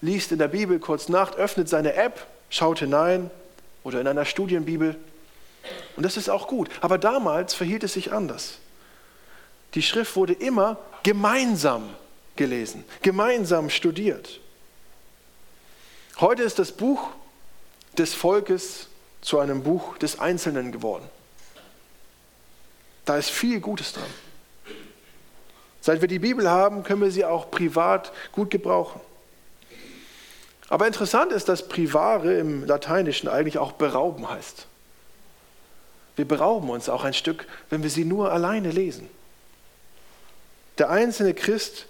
liest 0.00 0.32
in 0.32 0.38
der 0.38 0.48
Bibel 0.48 0.78
kurz 0.78 1.08
nach, 1.08 1.36
öffnet 1.36 1.68
seine 1.68 1.94
App, 1.94 2.26
schaut 2.50 2.80
hinein 2.80 3.30
oder 3.84 4.00
in 4.00 4.08
einer 4.08 4.24
Studienbibel 4.24 4.96
und 5.96 6.02
das 6.04 6.16
ist 6.16 6.28
auch 6.28 6.48
gut. 6.48 6.68
Aber 6.80 6.98
damals 6.98 7.54
verhielt 7.54 7.84
es 7.84 7.92
sich 7.92 8.12
anders. 8.12 8.58
Die 9.74 9.82
Schrift 9.82 10.16
wurde 10.16 10.32
immer 10.32 10.78
gemeinsam 11.02 11.90
gelesen, 12.36 12.84
gemeinsam 13.02 13.70
studiert. 13.70 14.40
Heute 16.20 16.42
ist 16.42 16.58
das 16.58 16.72
Buch 16.72 17.08
des 17.96 18.14
Volkes 18.14 18.88
zu 19.22 19.38
einem 19.38 19.62
Buch 19.62 19.96
des 19.98 20.18
Einzelnen 20.18 20.72
geworden. 20.72 21.08
Da 23.04 23.16
ist 23.16 23.30
viel 23.30 23.60
Gutes 23.60 23.92
dran. 23.92 24.10
Seit 25.82 26.00
wir 26.00 26.08
die 26.08 26.20
Bibel 26.20 26.48
haben, 26.48 26.84
können 26.84 27.02
wir 27.02 27.10
sie 27.10 27.24
auch 27.24 27.50
privat 27.50 28.12
gut 28.30 28.50
gebrauchen. 28.50 29.00
Aber 30.68 30.86
interessant 30.86 31.32
ist, 31.32 31.48
dass 31.48 31.68
privare 31.68 32.38
im 32.38 32.64
Lateinischen 32.64 33.28
eigentlich 33.28 33.58
auch 33.58 33.72
berauben 33.72 34.30
heißt. 34.30 34.68
Wir 36.16 36.24
berauben 36.24 36.70
uns 36.70 36.88
auch 36.88 37.04
ein 37.04 37.14
Stück, 37.14 37.46
wenn 37.68 37.82
wir 37.82 37.90
sie 37.90 38.04
nur 38.04 38.32
alleine 38.32 38.70
lesen. 38.70 39.08
Der 40.78 40.88
einzelne 40.88 41.34
Christ 41.34 41.86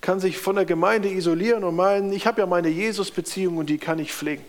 kann 0.00 0.20
sich 0.20 0.38
von 0.38 0.56
der 0.56 0.64
Gemeinde 0.64 1.08
isolieren 1.08 1.64
und 1.64 1.76
meinen, 1.76 2.12
ich 2.12 2.26
habe 2.26 2.40
ja 2.40 2.46
meine 2.46 2.68
Jesus-Beziehung 2.68 3.56
und 3.56 3.70
die 3.70 3.78
kann 3.78 3.98
ich 3.98 4.12
pflegen. 4.12 4.44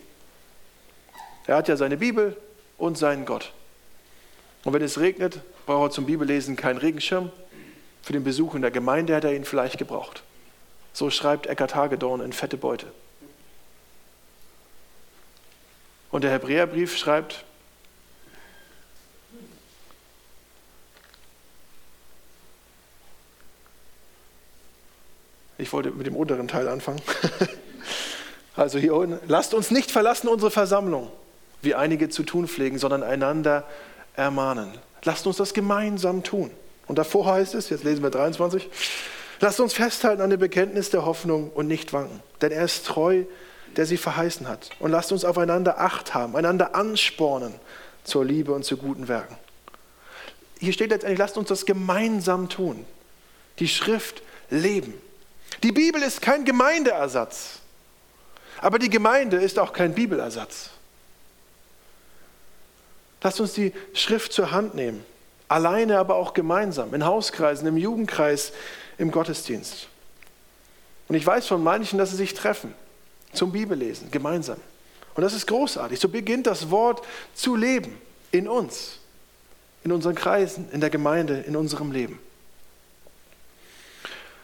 Er 1.46 1.56
hat 1.56 1.68
ja 1.68 1.76
seine 1.76 1.96
Bibel 1.96 2.36
und 2.76 2.98
seinen 2.98 3.24
Gott. 3.24 3.52
Und 4.64 4.72
wenn 4.72 4.82
es 4.82 4.98
regnet, 4.98 5.40
braucht 5.66 5.90
er 5.90 5.94
zum 5.94 6.06
Bibellesen 6.06 6.56
keinen 6.56 6.78
Regenschirm. 6.78 7.30
Für 8.02 8.12
den 8.12 8.24
Besuch 8.24 8.54
in 8.54 8.62
der 8.62 8.70
Gemeinde 8.70 9.14
hätte 9.14 9.28
er 9.28 9.34
ihn 9.34 9.44
vielleicht 9.44 9.78
gebraucht. 9.78 10.22
So 10.92 11.10
schreibt 11.10 11.46
Eckhard 11.46 11.74
Hagedorn 11.74 12.20
in 12.20 12.32
Fette 12.32 12.56
Beute. 12.56 12.86
Und 16.10 16.24
der 16.24 16.32
Hebräerbrief 16.32 16.96
schreibt, 16.96 17.44
ich 25.58 25.72
wollte 25.72 25.90
mit 25.92 26.06
dem 26.06 26.16
unteren 26.16 26.48
Teil 26.48 26.68
anfangen. 26.68 27.00
Also 28.56 28.78
hier 28.78 28.94
unten, 28.94 29.18
lasst 29.26 29.54
uns 29.54 29.70
nicht 29.70 29.90
verlassen 29.90 30.28
unsere 30.28 30.50
Versammlung, 30.50 31.10
wie 31.62 31.74
einige 31.74 32.10
zu 32.10 32.24
tun 32.24 32.46
pflegen, 32.48 32.78
sondern 32.78 33.02
einander 33.02 33.64
ermahnen. 34.16 34.72
Lasst 35.04 35.26
uns 35.26 35.36
das 35.38 35.54
gemeinsam 35.54 36.22
tun. 36.24 36.50
Und 36.90 36.96
davor 36.96 37.24
heißt 37.24 37.54
es, 37.54 37.70
jetzt 37.70 37.84
lesen 37.84 38.02
wir 38.02 38.10
23, 38.10 38.68
lasst 39.38 39.60
uns 39.60 39.74
festhalten 39.74 40.20
an 40.22 40.30
dem 40.30 40.40
Bekenntnis 40.40 40.90
der 40.90 41.04
Hoffnung 41.04 41.52
und 41.52 41.68
nicht 41.68 41.92
wanken, 41.92 42.20
denn 42.40 42.50
er 42.50 42.64
ist 42.64 42.84
treu, 42.84 43.22
der 43.76 43.86
sie 43.86 43.96
verheißen 43.96 44.48
hat. 44.48 44.70
Und 44.80 44.90
lasst 44.90 45.12
uns 45.12 45.24
aufeinander 45.24 45.78
Acht 45.78 46.14
haben, 46.14 46.34
einander 46.34 46.74
anspornen 46.74 47.54
zur 48.02 48.24
Liebe 48.24 48.50
und 48.50 48.64
zu 48.64 48.76
guten 48.76 49.06
Werken. 49.06 49.36
Hier 50.58 50.72
steht 50.72 50.90
letztendlich, 50.90 51.20
lasst 51.20 51.38
uns 51.38 51.46
das 51.46 51.64
gemeinsam 51.64 52.48
tun. 52.48 52.84
Die 53.60 53.68
Schrift 53.68 54.20
leben. 54.50 54.92
Die 55.62 55.70
Bibel 55.70 56.02
ist 56.02 56.20
kein 56.20 56.44
Gemeindeersatz. 56.44 57.60
Aber 58.58 58.80
die 58.80 58.90
Gemeinde 58.90 59.36
ist 59.36 59.60
auch 59.60 59.72
kein 59.72 59.94
Bibelersatz. 59.94 60.70
Lasst 63.22 63.40
uns 63.40 63.52
die 63.52 63.72
Schrift 63.94 64.32
zur 64.32 64.50
Hand 64.50 64.74
nehmen, 64.74 65.06
alleine, 65.50 65.98
aber 65.98 66.14
auch 66.14 66.32
gemeinsam, 66.32 66.94
in 66.94 67.04
Hauskreisen, 67.04 67.66
im 67.66 67.76
Jugendkreis, 67.76 68.52
im 68.98 69.10
Gottesdienst. 69.10 69.88
Und 71.08 71.16
ich 71.16 71.26
weiß 71.26 71.46
von 71.48 71.62
manchen, 71.62 71.98
dass 71.98 72.10
sie 72.10 72.16
sich 72.16 72.34
treffen 72.34 72.72
zum 73.32 73.50
Bibellesen, 73.50 74.10
gemeinsam. 74.12 74.58
Und 75.14 75.22
das 75.22 75.34
ist 75.34 75.46
großartig. 75.48 75.98
So 75.98 76.08
beginnt 76.08 76.46
das 76.46 76.70
Wort 76.70 77.04
zu 77.34 77.56
leben 77.56 78.00
in 78.30 78.46
uns, 78.46 78.98
in 79.82 79.90
unseren 79.90 80.14
Kreisen, 80.14 80.70
in 80.70 80.80
der 80.80 80.90
Gemeinde, 80.90 81.40
in 81.40 81.56
unserem 81.56 81.90
Leben. 81.90 82.20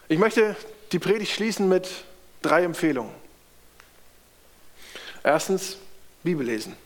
Ich 0.08 0.18
möchte 0.18 0.56
die 0.90 0.98
Predigt 0.98 1.32
schließen 1.32 1.68
mit 1.68 1.88
drei 2.42 2.64
Empfehlungen. 2.64 3.14
Erstens, 5.22 5.78
Bibel 6.24 6.44
lesen. 6.44 6.76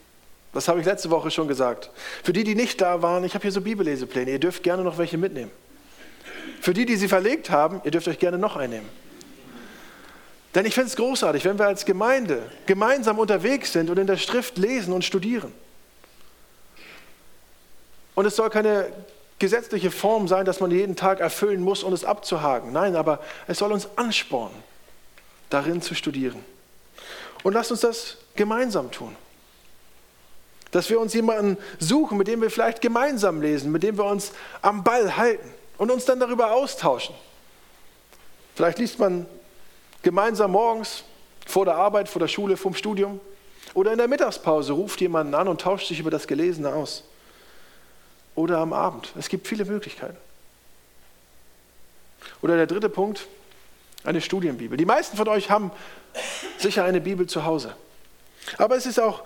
Das 0.53 0.67
habe 0.67 0.81
ich 0.81 0.87
letzte 0.87 1.11
Woche 1.11 1.31
schon 1.31 1.47
gesagt. 1.47 1.91
Für 2.25 2.33
die, 2.33 2.45
die 2.45 2.55
nicht 2.55 2.81
da 2.81 3.03
waren, 3.03 3.23
ich 3.25 3.35
habe 3.35 3.43
hier 3.43 3.53
so 3.53 3.61
Bibellesepläne. 3.61 4.33
Ihr 4.33 4.39
dürft 4.39 4.63
gerne 4.63 4.83
noch 4.83 4.99
welche 4.99 5.17
mitnehmen. 5.17 5.51
Für 6.61 6.75
die, 6.75 6.87
die 6.87 6.97
sie 6.97 7.09
verlegt 7.09 7.51
haben, 7.51 7.81
ihr 7.85 7.91
dürft 7.91 8.09
euch 8.09 8.19
gerne 8.19 8.39
noch 8.39 8.57
einnehmen. 8.57 8.89
Denn 10.55 10.67
ich 10.67 10.75
finde 10.75 10.89
es 10.89 10.97
großartig, 10.97 11.45
wenn 11.45 11.59
wir 11.59 11.67
als 11.67 11.85
Gemeinde 11.85 12.43
gemeinsam 12.67 13.19
unterwegs 13.19 13.73
sind 13.73 13.89
und 13.89 13.99
in 13.99 14.07
der 14.07 14.17
Schrift 14.17 14.59
lesen 14.59 14.93
und 14.93 15.05
studieren. 15.05 15.53
Und 18.17 18.27
es 18.27 18.35
soll 18.35 18.51
keine 18.51 18.93
gesetzliche 19.39 19.93
Form 19.93 20.27
sein, 20.27 20.45
dass 20.45 20.61
man 20.61 20.73
jeden 20.73 20.97
Tag 20.97 21.21
erfüllen 21.21 21.63
muss, 21.63 21.85
um 21.85 21.93
es 21.93 22.05
abzuhaken. 22.05 22.73
Nein, 22.73 22.97
aber 22.97 23.21
es 23.47 23.59
soll 23.59 23.73
uns 23.73 23.89
anspornen, 23.97 24.57
darin 25.49 25.81
zu 25.81 25.95
studieren. 25.95 26.45
Und 27.45 27.55
lasst 27.55 27.71
uns 27.71 27.81
das 27.81 28.17
gemeinsam 28.35 28.91
tun. 28.91 29.17
Dass 30.71 30.89
wir 30.89 31.01
uns 31.01 31.15
jemanden 31.15 31.57
suchen, 31.79 32.17
mit 32.17 32.29
dem 32.29 32.43
wir 32.43 32.51
vielleicht 32.51 32.81
gemeinsam 32.81 33.43
lesen, 33.43 33.73
mit 33.73 33.83
dem 33.83 33.99
wir 33.99 34.05
uns 34.05 34.33
am 34.63 34.85
Ball 34.85 35.17
halten 35.17 35.51
und 35.79 35.91
uns 35.91 36.05
dann 36.05 36.21
darüber 36.21 36.53
austauschen. 36.53 37.15
Vielleicht 38.55 38.79
liest 38.79 38.99
man 38.99 39.27
gemeinsam 40.03 40.53
morgens 40.53 41.05
vor 41.47 41.65
der 41.65 41.77
Arbeit, 41.77 42.09
vor 42.09 42.21
der 42.21 42.29
Schule, 42.29 42.57
vom 42.57 42.75
Studium 42.75 43.21
oder 43.75 43.93
in 43.93 43.99
der 43.99 44.09
Mittagspause 44.09 44.73
ruft 44.73 45.01
jemanden 45.01 45.35
an 45.35 45.49
und 45.49 45.61
tauscht 45.61 45.89
sich 45.89 46.01
über 46.01 46.11
das 46.11 46.27
Gelesene 46.27 46.73
aus. 46.73 47.05
Oder 48.35 48.59
am 48.59 48.73
Abend. 48.73 49.13
Es 49.19 49.29
gibt 49.29 49.47
viele 49.47 49.65
Möglichkeiten. 49.65 50.17
Oder 52.43 52.57
der 52.57 52.67
dritte 52.67 52.89
Punkt, 52.89 53.27
eine 54.05 54.21
Studienbibel. 54.21 54.77
Die 54.77 54.85
meisten 54.85 55.17
von 55.17 55.29
euch 55.29 55.51
haben 55.51 55.71
sicher 56.59 56.85
eine 56.85 57.01
Bibel 57.01 57.27
zu 57.27 57.45
Hause. 57.45 57.75
Aber 58.57 58.77
es 58.77 58.87
ist 58.87 58.99
auch 58.99 59.23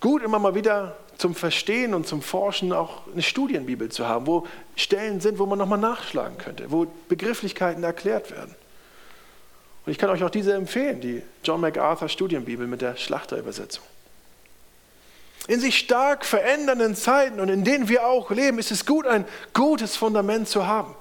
gut, 0.00 0.22
immer 0.22 0.38
mal 0.38 0.54
wieder 0.54 0.96
zum 1.18 1.34
Verstehen 1.34 1.92
und 1.94 2.06
zum 2.06 2.22
Forschen 2.22 2.72
auch 2.72 3.02
eine 3.12 3.22
Studienbibel 3.22 3.90
zu 3.90 4.08
haben, 4.08 4.26
wo 4.26 4.46
Stellen 4.74 5.20
sind, 5.20 5.38
wo 5.38 5.46
man 5.46 5.58
nochmal 5.58 5.78
nachschlagen 5.78 6.38
könnte, 6.38 6.70
wo 6.70 6.86
Begrifflichkeiten 7.08 7.84
erklärt 7.84 8.30
werden. 8.30 8.54
Und 9.84 9.92
ich 9.92 9.98
kann 9.98 10.10
euch 10.10 10.24
auch 10.24 10.30
diese 10.30 10.54
empfehlen, 10.54 11.00
die 11.00 11.22
John 11.44 11.60
MacArthur 11.60 12.08
Studienbibel 12.08 12.66
mit 12.66 12.80
der 12.80 12.96
Schlachterübersetzung. 12.96 13.84
In 15.46 15.60
sich 15.60 15.78
stark 15.78 16.24
verändernden 16.24 16.94
Zeiten 16.94 17.40
und 17.40 17.48
in 17.48 17.64
denen 17.64 17.88
wir 17.88 18.06
auch 18.06 18.30
leben, 18.30 18.58
ist 18.58 18.70
es 18.70 18.86
gut, 18.86 19.06
ein 19.06 19.24
gutes 19.52 19.96
Fundament 19.96 20.48
zu 20.48 20.66
haben. 20.66 20.94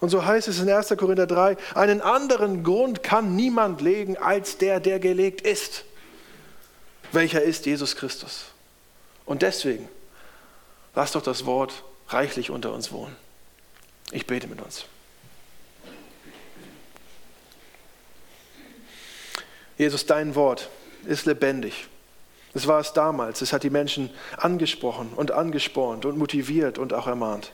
Und 0.00 0.08
so 0.08 0.24
heißt 0.24 0.48
es 0.48 0.60
in 0.60 0.70
1. 0.70 0.94
Korinther 0.96 1.26
3, 1.26 1.56
einen 1.74 2.00
anderen 2.00 2.64
Grund 2.64 3.02
kann 3.02 3.36
niemand 3.36 3.80
legen 3.80 4.16
als 4.16 4.56
der, 4.58 4.80
der 4.80 4.98
gelegt 4.98 5.42
ist. 5.42 5.84
Welcher 7.12 7.42
ist 7.42 7.66
Jesus 7.66 7.96
Christus? 7.96 8.46
Und 9.26 9.42
deswegen, 9.42 9.88
lass 10.94 11.12
doch 11.12 11.22
das 11.22 11.46
Wort 11.46 11.82
reichlich 12.08 12.50
unter 12.50 12.72
uns 12.72 12.92
wohnen. 12.92 13.16
Ich 14.12 14.26
bete 14.26 14.46
mit 14.46 14.60
uns. 14.60 14.84
Jesus, 19.78 20.04
dein 20.04 20.34
Wort 20.34 20.68
ist 21.06 21.26
lebendig. 21.26 21.88
Es 22.52 22.66
war 22.66 22.80
es 22.80 22.92
damals. 22.92 23.40
Es 23.40 23.52
hat 23.52 23.62
die 23.62 23.70
Menschen 23.70 24.10
angesprochen 24.36 25.12
und 25.14 25.30
angespornt 25.30 26.04
und 26.04 26.18
motiviert 26.18 26.78
und 26.78 26.92
auch 26.92 27.06
ermahnt. 27.06 27.52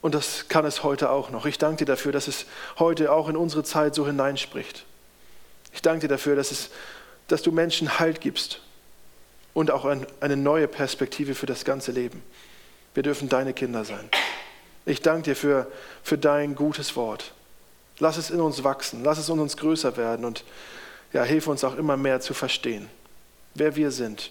Und 0.00 0.14
das 0.14 0.48
kann 0.48 0.64
es 0.64 0.82
heute 0.82 1.10
auch 1.10 1.30
noch. 1.30 1.46
Ich 1.46 1.58
danke 1.58 1.84
dir 1.84 1.92
dafür, 1.92 2.12
dass 2.12 2.28
es 2.28 2.46
heute 2.78 3.12
auch 3.12 3.28
in 3.28 3.36
unsere 3.36 3.64
Zeit 3.64 3.94
so 3.94 4.06
hineinspricht. 4.06 4.84
Ich 5.72 5.82
danke 5.82 6.02
dir 6.02 6.08
dafür, 6.08 6.36
dass, 6.36 6.50
es, 6.50 6.70
dass 7.28 7.42
du 7.42 7.52
Menschen 7.52 7.98
Halt 7.98 8.20
gibst 8.20 8.60
und 9.54 9.70
auch 9.70 9.84
ein, 9.84 10.06
eine 10.20 10.36
neue 10.36 10.68
Perspektive 10.68 11.34
für 11.34 11.46
das 11.46 11.64
ganze 11.64 11.92
Leben. 11.92 12.22
Wir 12.94 13.02
dürfen 13.02 13.28
deine 13.28 13.54
Kinder 13.54 13.84
sein. 13.84 14.10
Ich 14.86 15.02
danke 15.02 15.22
dir 15.22 15.36
für, 15.36 15.70
für 16.02 16.18
dein 16.18 16.54
gutes 16.54 16.96
Wort. 16.96 17.32
Lass 17.98 18.16
es 18.16 18.30
in 18.30 18.40
uns 18.40 18.64
wachsen, 18.64 19.04
lass 19.04 19.18
es 19.18 19.28
in 19.28 19.38
uns 19.38 19.56
größer 19.56 19.96
werden 19.96 20.24
und 20.24 20.44
ja, 21.12 21.22
hilf 21.24 21.46
uns 21.46 21.64
auch 21.64 21.76
immer 21.76 21.96
mehr 21.96 22.20
zu 22.20 22.34
verstehen, 22.34 22.88
wer 23.54 23.76
wir 23.76 23.90
sind 23.90 24.30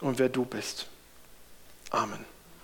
und 0.00 0.18
wer 0.18 0.28
du 0.28 0.44
bist. 0.44 0.86
Amen. 1.90 2.24